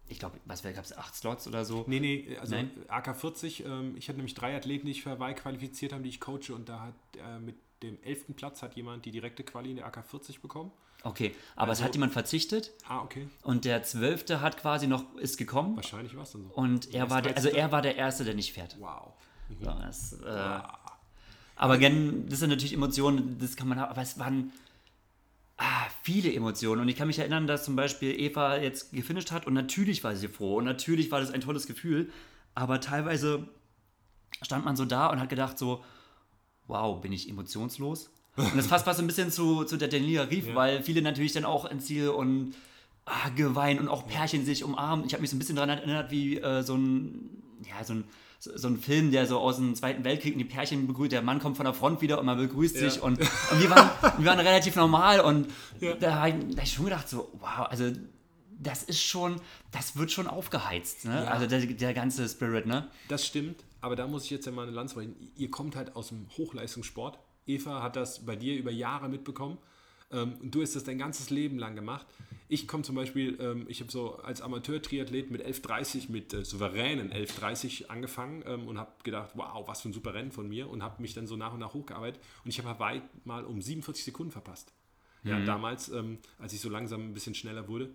[0.08, 1.84] ich glaube, was gab es, acht Slots oder so.
[1.88, 2.72] Nee, nee, also Nein?
[2.88, 6.10] AK 40, ähm, ich hatte nämlich drei Athleten, die ich für Hawaii qualifiziert habe, die
[6.10, 9.70] ich coache und da hat äh, mit dem elften Platz hat jemand die direkte Quali
[9.72, 10.72] in der AK 40 bekommen.
[11.04, 13.28] Okay, aber es Also- hat jemand verzichtet Ah, okay.
[13.44, 16.50] und der Zwölfte hat quasi noch, ist gekommen Wahrscheinlich war es dann so.
[16.54, 17.62] und er war der, also 13.
[17.64, 18.78] er war der Erste, der nicht fährt.
[18.80, 19.14] Wow.
[19.60, 20.60] So, das, äh,
[21.56, 24.52] aber gen, das sind natürlich Emotionen, das kann man haben, aber es waren
[25.58, 29.48] ah, viele Emotionen und ich kann mich erinnern, dass zum Beispiel Eva jetzt gefinisht hat
[29.48, 32.12] und natürlich war sie froh und natürlich war das ein tolles Gefühl,
[32.54, 33.48] aber teilweise
[34.42, 35.84] stand man so da und hat gedacht so,
[36.68, 38.10] wow, bin ich emotionslos?
[38.36, 40.56] Und das passt fast so ein bisschen zu, zu der Daniela Rief, Ja.
[40.56, 42.54] weil viele natürlich dann auch ins Ziel und
[43.06, 45.06] ah, geweint und auch Pärchen sich umarmen.
[45.06, 47.30] Ich habe mich so ein bisschen daran erinnert, wie äh, so ein,
[47.70, 48.04] ja, so ein,
[48.46, 51.40] so ein Film, der so aus dem Zweiten Weltkrieg und die Pärchen begrüßt, der Mann
[51.40, 52.90] kommt von der Front wieder und man begrüßt Ja.
[52.90, 55.48] sich und, und wir, waren, wir waren relativ normal und
[55.80, 55.94] Ja.
[55.96, 57.92] da habe ich, da hab ich schon gedacht so, wow, also
[58.58, 59.42] das ist schon,
[59.72, 61.24] das wird schon aufgeheizt, ne?
[61.26, 61.32] Ja.
[61.32, 62.88] Also der, der ganze Spirit, ne?
[63.10, 65.16] Das stimmt, aber da muss ich jetzt ja mal eine Lanze brechen.
[65.36, 67.20] Ihr kommt halt aus dem Hochleistungssport.
[67.48, 69.58] Eva hat das bei dir über Jahre mitbekommen.
[70.12, 72.06] Ähm, und du hast das dein ganzes Leben lang gemacht.
[72.48, 77.12] Ich komme zum Beispiel, ähm, ich habe so als Amateur-Triathlet mit 11.30, mit äh, souveränen
[77.12, 80.84] 11.30 angefangen ähm, und habe gedacht, wow, was für ein super Rennen von mir und
[80.84, 82.22] habe mich dann so nach und nach hochgearbeitet.
[82.44, 84.74] Und ich habe Hawaii mal um 47 Sekunden verpasst.
[85.24, 87.90] Ja, damals, ähm, als ich so langsam ein bisschen schneller wurde,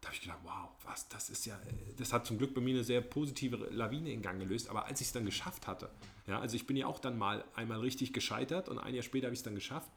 [0.00, 1.56] da habe ich gedacht, wow, was, das ist ja,
[1.96, 4.68] das hat zum Glück bei mir eine sehr positive Lawine in Gang gelöst.
[4.68, 5.90] Aber als ich es dann geschafft hatte,
[6.26, 9.28] ja, also ich bin ja auch dann mal einmal richtig gescheitert und ein Jahr später
[9.28, 9.92] habe ich es dann geschafft.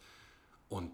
[0.69, 0.91] Und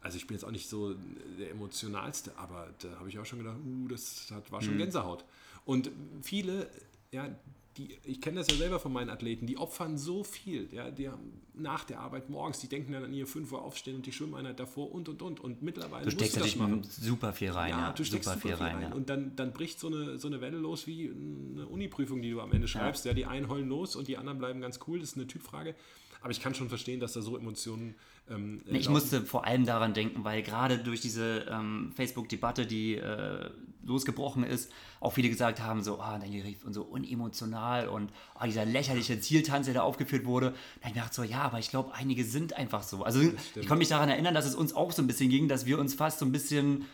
[0.00, 0.94] also ich bin jetzt auch nicht so
[1.38, 5.24] der emotionalste, aber da habe ich auch schon gedacht, uh, das hat, war schon Gänsehaut.
[5.64, 5.90] Und
[6.22, 6.70] viele,
[7.12, 7.28] ja,
[7.76, 11.08] die, ich kenne das ja selber von meinen Athleten, die opfern so viel, ja, die
[11.08, 14.12] haben nach der Arbeit morgens, die denken dann an ihr 5 Uhr aufstehen und die
[14.12, 15.40] Schwimmeinheit davor und und und.
[15.40, 17.06] Und mittlerweile Du steckst musst du das natürlich machen.
[17.06, 17.92] super viel rein, ja.
[17.92, 18.92] du steckst super viel rein, ja.
[18.92, 22.40] Und dann, dann bricht so eine, so eine Welle los wie eine Uni-Prüfung, die du
[22.40, 23.04] am Ende schreibst.
[23.04, 23.14] Ja.
[23.14, 24.98] die einen heulen los und die anderen bleiben ganz cool.
[24.98, 25.74] Das ist eine Typfrage.
[26.22, 27.94] Aber ich kann schon verstehen, dass da so Emotionen.
[28.28, 28.92] Ähm, Ich laufen.
[28.92, 33.50] musste vor allem daran denken, weil gerade durch diese ähm, Facebook-Debatte, die äh,
[33.82, 38.46] losgebrochen ist, auch viele gesagt haben, so, ah, Daniel Rief und so unemotional und ah,
[38.46, 40.54] dieser lächerliche Zieltanz, der da aufgeführt wurde.
[40.82, 43.02] Da ich gedacht, so, ja, aber ich glaube, einige sind einfach so.
[43.02, 45.64] Also ich konnte mich daran erinnern, dass es uns auch so ein bisschen ging, dass
[45.64, 46.84] wir uns fast so ein bisschen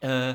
[0.00, 0.34] äh,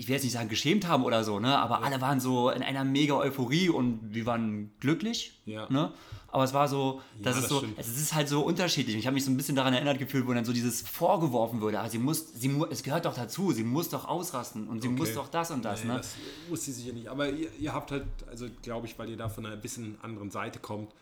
[0.00, 1.58] ich will jetzt nicht sagen geschämt haben oder so, ne?
[1.58, 5.38] aber alle waren so in einer mega Euphorie und wir waren glücklich.
[5.44, 5.68] Ja.
[5.70, 5.92] Ne?
[6.32, 7.78] Aber es war so, das Ja, ist das so, stimmt.
[7.78, 8.94] es ist halt so unterschiedlich.
[8.96, 11.80] Ich habe mich so ein bisschen daran erinnert gefühlt, wo dann so dieses vorgeworfen wurde.
[11.80, 14.88] Ah, sie muss, sie mu es gehört doch dazu, sie muss doch ausrasten und sie
[14.88, 14.96] Okay.
[14.98, 15.82] muss doch das und das.
[15.82, 15.96] Nee, ne?
[15.96, 16.14] das
[16.48, 17.08] muss sie sicher nicht.
[17.08, 20.30] Aber ihr, ihr habt halt, also glaube ich, weil ihr da von einer bisschen anderen
[20.30, 20.92] Seite kommt,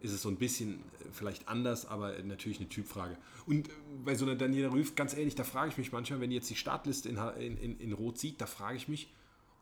[0.00, 3.16] ist es so ein bisschen äh, vielleicht anders, aber natürlich eine Typfrage.
[3.46, 3.72] Und äh,
[4.04, 6.50] bei so einer Daniela Rüff, ganz ehrlich, da frage ich mich manchmal, wenn die jetzt
[6.50, 7.16] die Startliste in,
[7.58, 9.12] in, in Rot sieht, da frage ich mich,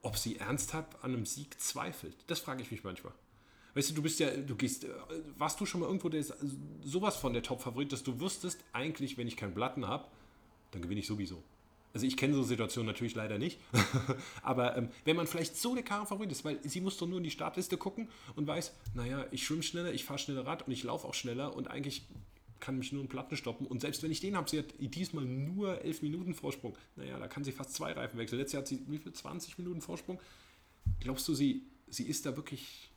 [0.02, 2.14] ob sie ernsthaft an einem Sieg zweifelt.
[2.26, 3.14] Das frage ich mich manchmal.
[3.74, 4.88] Weißt du, du bist ja, du gehst, äh,
[5.36, 6.34] warst du schon mal irgendwo, der ist
[6.82, 10.06] sowas von der Top-Favorit, dass du wüsstest, eigentlich, wenn ich keinen Platten habe,
[10.70, 11.42] dann gewinne ich sowieso.
[11.92, 13.60] Also ich kenne so Situationen natürlich leider nicht,
[14.42, 17.18] aber ähm, wenn man vielleicht so der klare Favorit ist, weil sie muss doch nur
[17.18, 20.72] in die Startliste gucken und weiß, naja, ich schwimme schneller, ich fahre schneller Rad und
[20.72, 22.02] ich laufe auch schneller und eigentlich
[22.58, 23.66] kann mich nur ein Platten stoppen.
[23.66, 26.76] Und selbst wenn ich den habe, sie hat diesmal nur 11 Minuten Vorsprung.
[26.96, 28.38] Naja, da kann sie fast zwei Reifen wechseln.
[28.38, 29.12] Letztes Jahr hat sie wie viel?
[29.12, 30.18] 20 Minuten Vorsprung.
[31.00, 32.90] Glaubst du, sie, sie ist da wirklich.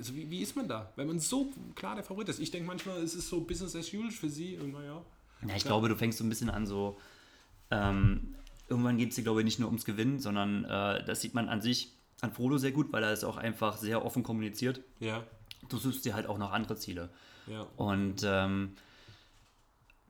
[0.00, 0.90] Also, wie, wie ist man da?
[0.96, 2.40] Wenn man so klar der Favorit ist.
[2.40, 4.56] Ich denke manchmal, es ist so Business as usual für sie.
[4.56, 5.02] Und naja.
[5.46, 6.98] Ja, ich glaube, du fängst so ein bisschen an, so.
[7.70, 8.34] Ähm,
[8.66, 11.50] irgendwann geht es dir, glaube ich, nicht nur ums Gewinnen, sondern äh, das sieht man
[11.50, 11.92] an sich
[12.22, 14.80] an Frodo sehr gut, weil er es auch einfach sehr offen kommuniziert.
[15.00, 15.22] Ja.
[15.68, 17.10] Du suchst dir halt auch noch andere Ziele.
[17.46, 17.66] Ja.
[17.76, 18.72] Und ähm,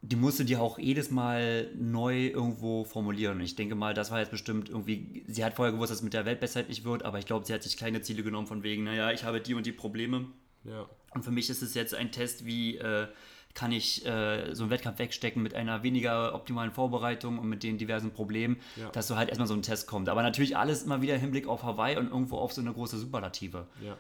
[0.03, 3.40] die musste dir auch jedes Mal neu irgendwo formulieren.
[3.40, 6.14] Ich denke mal, das war jetzt bestimmt irgendwie, sie hat vorher gewusst, dass es mit
[6.14, 8.84] der Weltbestzeit nicht wird, aber ich glaube, sie hat sich kleine Ziele genommen von wegen,
[8.84, 10.26] naja, ich habe die und die Probleme.
[10.64, 10.86] Ja.
[11.12, 13.09] Und für mich ist es jetzt ein Test, wie äh,
[13.53, 17.76] kann ich äh, so einen Wettkampf wegstecken mit einer weniger optimalen Vorbereitung und mit den
[17.78, 18.88] diversen Problemen, Ja.
[18.90, 20.09] dass so halt erstmal so ein Test kommt.
[20.09, 22.96] Aber natürlich alles immer wieder im Hinblick auf Hawaii und irgendwo auf so eine große
[22.98, 23.66] Superlative.
[23.84, 23.98] Ja.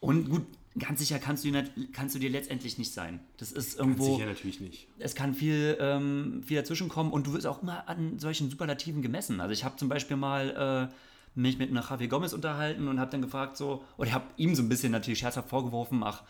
[0.00, 0.46] Und gut,
[0.78, 1.52] ganz sicher kannst du,
[1.92, 3.20] kannst du dir letztendlich nicht sein.
[3.36, 4.88] Das ist irgendwo Sicher natürlich nicht.
[4.98, 9.02] es kann viel, ähm, viel dazwischen kommen und du wirst auch immer an solchen Superlativen
[9.02, 9.40] gemessen.
[9.40, 10.94] Also ich habe zum Beispiel mal äh,
[11.38, 14.54] mich mit einer Javier Gomez unterhalten und habe dann gefragt so, oder ich habe ihm
[14.54, 16.22] so ein bisschen natürlich scherzhaft vorgeworfen, ach,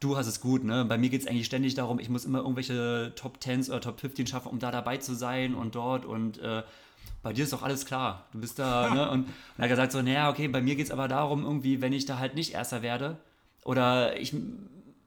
[0.00, 0.84] du hast es gut, ne?
[0.84, 4.00] Bei mir geht es eigentlich ständig darum, ich muss immer irgendwelche Top 10s oder Top
[4.00, 6.62] 15 schaffen, um da dabei zu sein und dort und äh,
[7.22, 8.26] bei dir ist doch alles klar.
[8.32, 9.10] Du bist da, ne?
[9.10, 11.92] Und hat er gesagt so, naja, okay, bei mir geht es aber darum, irgendwie, wenn
[11.92, 13.18] ich da halt nicht Erster werde
[13.64, 14.34] oder ich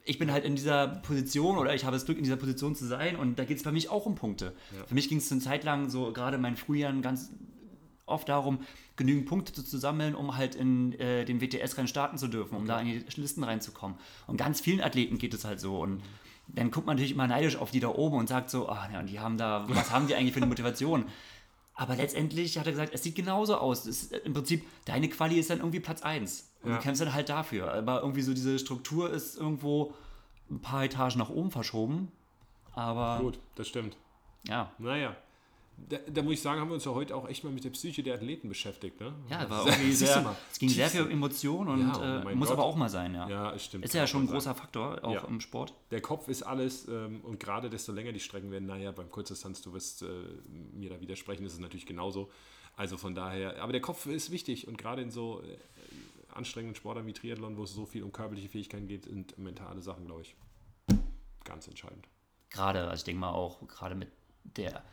[0.04, 2.86] ich bin halt in dieser Position oder ich habe das Glück, in dieser Position zu
[2.86, 4.54] sein und da geht es bei mich auch um Punkte.
[4.88, 7.30] Für mich ging es eine Zeit lang so, gerade in meinen Frühjahren, ganz
[8.06, 8.60] oft darum,
[8.96, 12.80] genügend Punkte zu, sammeln, um halt in äh, den WTS-Rennen starten zu dürfen, um da
[12.80, 13.98] in die Listen reinzukommen.
[14.26, 15.82] Und ganz vielen Athleten geht es halt so.
[15.82, 16.02] Und
[16.48, 19.02] dann guckt man natürlich immer neidisch auf die da oben und sagt so, ah, ja,
[19.02, 21.06] und die haben da, was haben die eigentlich für eine Motivation?
[21.76, 23.86] Aber letztendlich hat er gesagt, es sieht genauso aus.
[23.86, 26.47] Ist, Im Prinzip, deine Quali ist dann irgendwie Platz 1.
[26.64, 26.78] Und Ja.
[26.78, 27.72] du kämpfst dann halt dafür.
[27.74, 29.94] Aber irgendwie so diese Struktur ist irgendwo
[30.50, 32.12] ein paar Etagen nach oben verschoben.
[32.74, 33.98] Aber Gut, das stimmt.
[34.48, 35.16] ja, Naja.
[35.90, 37.70] Da, da muss ich sagen, haben wir uns ja heute auch echt mal mit der
[37.70, 39.00] Psyche der Athleten beschäftigt.
[39.00, 39.14] Ne?
[39.30, 42.48] ja, war irgendwie sehr, es ging sehr viel um Emotionen und Ja, oh äh, muss
[42.50, 42.58] Gott.
[42.58, 43.30] aber auch mal sein, ja.
[43.30, 43.86] Ja, stimmt.
[43.86, 45.22] Ist ja schon ein großer Faktor, auch Ja.
[45.28, 45.76] im Sport.
[45.92, 49.62] Der Kopf ist alles ähm, und gerade desto länger die Strecken werden, naja, beim Kurzdistanz,
[49.62, 50.08] du wirst äh,
[50.74, 52.32] mir da widersprechen, ist es natürlich genauso.
[52.76, 55.58] Also von daher, aber der Kopf ist wichtig und gerade in so äh,
[56.38, 60.06] anstrengenden Sportarten wie Triathlon, wo es so viel um körperliche Fähigkeiten geht, sind mentale Sachen,
[60.06, 60.36] glaube ich,
[61.44, 62.08] ganz entscheidend.
[62.50, 64.10] Gerade, also ich denke mal auch, gerade mit
[64.44, 64.84] der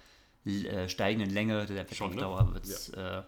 [0.44, 2.16] äh, steigenden Länge der Schon, ne?
[2.16, 3.22] Wettkampfdauer wird's, äh,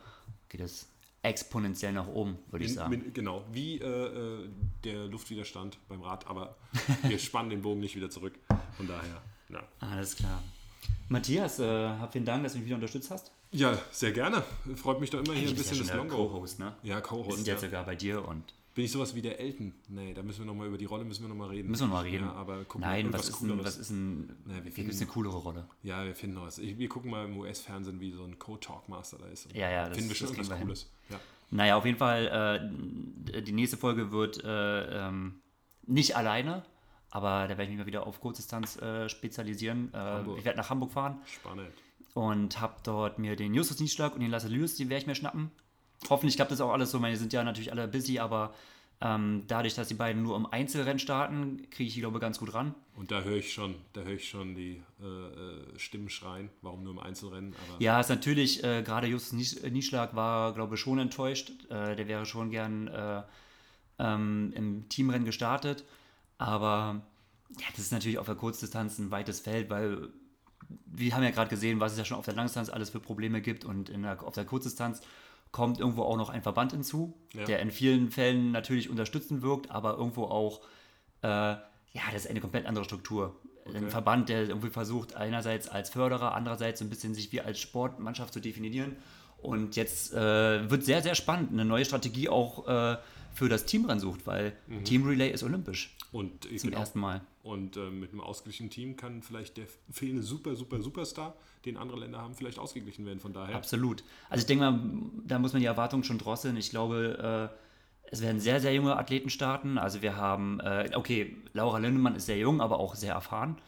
[0.49, 0.89] geht es
[1.23, 2.91] exponentiell nach oben, würde ich sagen.
[2.91, 4.49] min- genau, wie äh, äh,
[4.85, 6.57] der Luftwiderstand beim Rad, aber
[7.03, 8.39] wir spannen den Bogen nicht wieder zurück.
[8.77, 9.63] Von daher, ja.
[9.81, 10.43] Alles klar.
[11.09, 13.33] Matthias, äh, vielen Dank, dass du mich wieder unterstützt hast.
[13.53, 14.43] Ja, sehr gerne.
[14.77, 16.17] Freut mich doch immer hier ein bisschen ja das Longo.
[16.29, 16.75] Co-Host, ne?
[16.83, 17.37] Ja, Wir Co-Host.
[17.37, 17.55] sind Ja.
[17.55, 18.43] jetzt sogar bei dir und
[18.75, 19.73] Bin ich sowas wie der Elton?
[19.89, 21.71] Nee, da müssen wir noch mal über die Rolle müssen wir noch mal reden.
[21.71, 22.27] müssen wir mal reden.
[22.27, 24.93] Ja, aber gucken wir Nein, was ist, ein, was ist ein, Na, wir finden- gibt
[24.95, 25.67] es eine coolere Rolle?
[25.83, 26.59] Ja, wir finden was.
[26.59, 29.51] Ich, wir gucken mal im US-Fernsehen, wie so ein Co-Talkmaster da ist.
[29.55, 30.91] Ja, ja, das- finden wir schon irgendwas wir Cooles.
[31.09, 31.19] Ja.
[31.53, 32.61] Naja, auf jeden Fall,
[33.33, 35.37] äh, die nächste Folge wird äh, ähm,
[35.87, 36.63] nicht alleine,
[37.09, 39.91] aber da werde ich mich mal wieder auf Kurzdistanz äh, spezialisieren.
[39.95, 41.71] Äh, ich werde nach Hamburg fahren Spannend.
[42.17, 45.15] Und habe dort mir den Justus Nieschlag und den Lasse Lewis, die werde ich mir
[45.15, 45.51] schnappen.
[46.09, 46.99] Hoffentlich klappt das auch alles so.
[46.99, 48.55] Meine, die sind ja natürlich alle busy, aber
[49.03, 52.39] ähm, dadurch, dass die beiden nur im Einzelrennen starten, kriege ich die, glaube ich, ganz
[52.39, 52.75] gut ran.
[52.95, 56.49] Und da höre ich schon, da höre ich schon die äh, äh, Stimmen schreien.
[56.63, 57.55] Warum nur im Einzelrennen?
[57.69, 61.51] Aber Ja, ist natürlich, äh, gerade Justus Nies- Nieschlag war, glaube ich, schon enttäuscht.
[61.69, 63.23] Äh, der wäre schon gern äh,
[63.99, 65.85] ähm, im Teamrennen gestartet.
[66.39, 67.03] Aber
[67.59, 70.09] ja, das ist natürlich auf der Kurzdistanz ein weites Feld, weil
[70.87, 73.41] wir haben ja gerade gesehen, was es ja schon auf der Langdistanz alles für Probleme
[73.41, 73.65] gibt.
[73.65, 75.01] Und in der, auf der Kurzdistanz
[75.53, 77.45] kommt irgendwo auch noch ein Verband hinzu, Ja.
[77.45, 80.61] der in vielen Fällen natürlich unterstützend wirkt, aber irgendwo auch,
[81.23, 81.63] äh, ja,
[82.13, 83.37] das ist eine komplett andere Struktur.
[83.65, 83.91] Ein Okay.
[83.91, 88.33] Verband, der irgendwie versucht, einerseits als Förderer, andererseits so ein bisschen sich wie als Sportmannschaft
[88.33, 88.97] zu definieren.
[89.39, 92.97] Und jetzt äh, wird sehr, sehr spannend, eine neue Strategie auch äh,
[93.35, 94.55] für das Teamrennen sucht, weil
[94.85, 96.79] Team Relay ist olympisch und zum genau.
[96.81, 97.21] ersten Mal.
[97.47, 102.01] Und äh, mit einem ausgeglichenen Team kann vielleicht der fehlende super, super, Superstar, den andere
[102.01, 103.21] Länder haben, vielleicht ausgeglichen werden.
[103.21, 103.55] Von daher.
[103.55, 104.03] Absolut.
[104.29, 104.81] Also ich denke mal,
[105.25, 106.57] da muss man die Erwartungen schon drosseln.
[106.57, 107.57] Ich glaube, äh,
[108.11, 109.79] es werden sehr, sehr junge Athleten starten.
[109.79, 113.59] Also wir haben, äh, okay, Laura Lindemann ist sehr jung, aber auch sehr erfahren.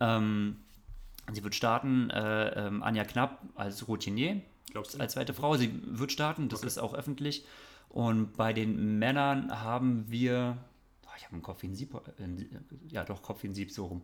[0.00, 0.56] Ähm,
[1.32, 4.40] sie wird starten, äh, ähm, Anja Knapp als Routinier,
[4.72, 4.98] Glaubst du?
[5.00, 5.56] als zweite Frau.
[5.56, 7.44] Sie wird starten, das ist auch öffentlich.
[7.88, 10.56] Und bei den Männern haben wir,
[11.22, 13.86] ich habe einen Kopf wie ein Sieb, äh, ja doch, Kopf wie ein Sieb, so
[13.86, 14.02] rum.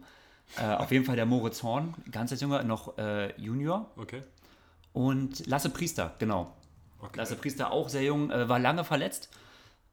[0.57, 3.91] Äh, auf jeden Fall der Moritz Horn, ganz als Junge, noch äh, Junior.
[3.97, 4.23] Okay.
[4.93, 6.55] Und Lasse Priester, genau.
[7.01, 7.17] okay.
[7.17, 9.31] Lasse Priester auch sehr jung, äh, war lange verletzt.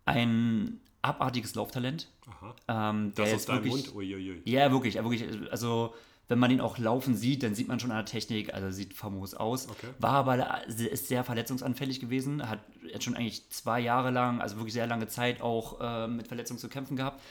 [0.05, 2.09] Ein abartiges Lauftalent.
[2.29, 2.91] Aha.
[2.91, 3.95] Ähm, Das jetzt deinem wirklich, Mund?
[3.95, 4.41] Uiuiui.
[4.45, 5.51] Ja, wirklich, ja, wirklich.
[5.51, 5.95] Also,
[6.27, 8.93] wenn man ihn auch laufen sieht, dann sieht man schon an der Technik, also sieht
[8.93, 9.69] famos aus.
[9.69, 9.87] Okay.
[9.99, 14.73] War aber ist sehr verletzungsanfällig gewesen, hat jetzt schon eigentlich zwei Jahre lang, also wirklich
[14.73, 17.21] sehr lange Zeit auch äh, mit Verletzungen zu kämpfen gehabt.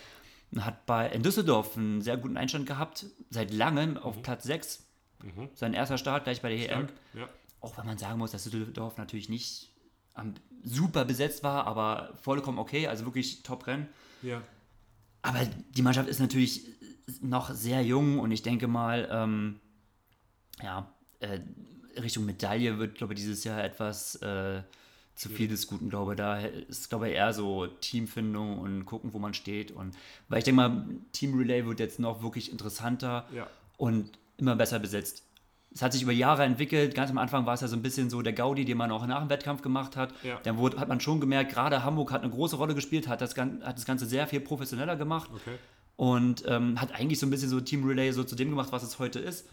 [0.59, 4.86] Hat bei in Düsseldorf einen sehr guten Einstand gehabt, seit langem auf Platz 6.
[5.55, 6.82] Sein erster Start gleich bei der EM.
[6.82, 6.88] Mhm.
[7.20, 7.28] Ja.
[7.61, 9.72] Auch wenn man sagen muss, dass Düsseldorf natürlich nicht
[10.12, 13.88] am, super besetzt war, aber vollkommen okay, also wirklich Top-Rennen.
[14.22, 14.42] ja.
[15.22, 15.40] Aber
[15.70, 16.66] die Mannschaft ist natürlich
[17.20, 19.61] noch sehr jung und ich denke mal, ähm,
[20.62, 20.88] ja,
[21.20, 21.40] äh,
[22.00, 24.62] Richtung Medaille wird, glaube ich, dieses Jahr etwas äh,
[25.14, 26.16] zu viel des Guten, glaube ich.
[26.16, 29.70] Da ist, glaube ich, eher so Teamfindung und gucken, wo man steht.
[29.70, 29.94] Und
[30.28, 33.46] weil ich denke mal, Team Relay wird jetzt noch wirklich interessanter Ja.
[33.76, 35.22] und immer besser besetzt.
[35.72, 36.94] Es hat sich über Jahre entwickelt.
[36.94, 39.07] Ganz am Anfang war es ja so ein bisschen so der Gaudi, den man auch
[39.07, 40.12] nach dem Wettkampf gemacht hat.
[40.24, 40.38] Ja.
[40.42, 43.36] Dann wurde, hat man schon gemerkt, gerade Hamburg hat eine große Rolle gespielt, hat das,
[43.36, 45.57] hat das Ganze sehr viel professioneller gemacht Okay.
[45.97, 48.82] Und ähm, hat eigentlich so ein bisschen so Team Relay so zu dem gemacht, was
[48.82, 49.47] es heute ist.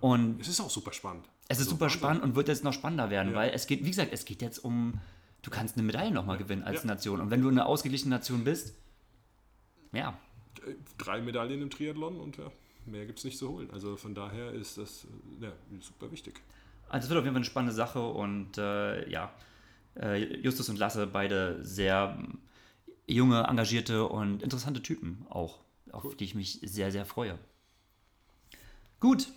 [0.00, 1.26] Und Es ist auch super spannend.
[1.48, 1.98] es ist Also super Wahnsinn.
[1.98, 3.36] spannend und wird jetzt noch spannender werden, Ja.
[3.38, 4.94] weil es geht, wie gesagt, es geht jetzt um,
[5.42, 6.86] du kannst eine Medaille nochmal gewinnen als Ja.
[6.88, 7.20] Nation.
[7.20, 8.74] Und wenn du eine ausgeglichene Nation bist,
[9.92, 10.16] ja,
[10.98, 12.44] Drei Medaillen im Triathlon und ja,
[12.86, 13.68] mehr gibt es nicht zu holen.
[13.72, 15.06] Also von daher ist das
[15.40, 16.40] ja, super wichtig.
[16.88, 19.32] Also es wird auf jeden Fall eine spannende Sache und äh, ja,
[20.00, 22.38] äh, Justus und Lasse, beide sehr ähm,
[23.08, 25.58] junge, engagierte und interessante Typen auch,
[25.92, 27.38] auf die ich mich sehr, sehr freue.
[29.00, 29.28] Gut,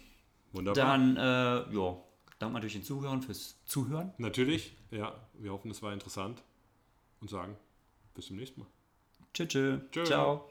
[0.53, 0.85] Wunderbar.
[0.85, 1.97] dann, äh, ja,
[2.39, 4.13] danke natürlich den Zuhörern fürs Zuhören.
[4.17, 6.43] Natürlich, ja, wir hoffen, es war interessant
[7.19, 7.57] und sagen
[8.13, 8.67] bis zum nächsten Mal.
[9.33, 9.81] Tschüss, tschüss.
[9.91, 10.03] Tschö.
[10.05, 10.49] ciao.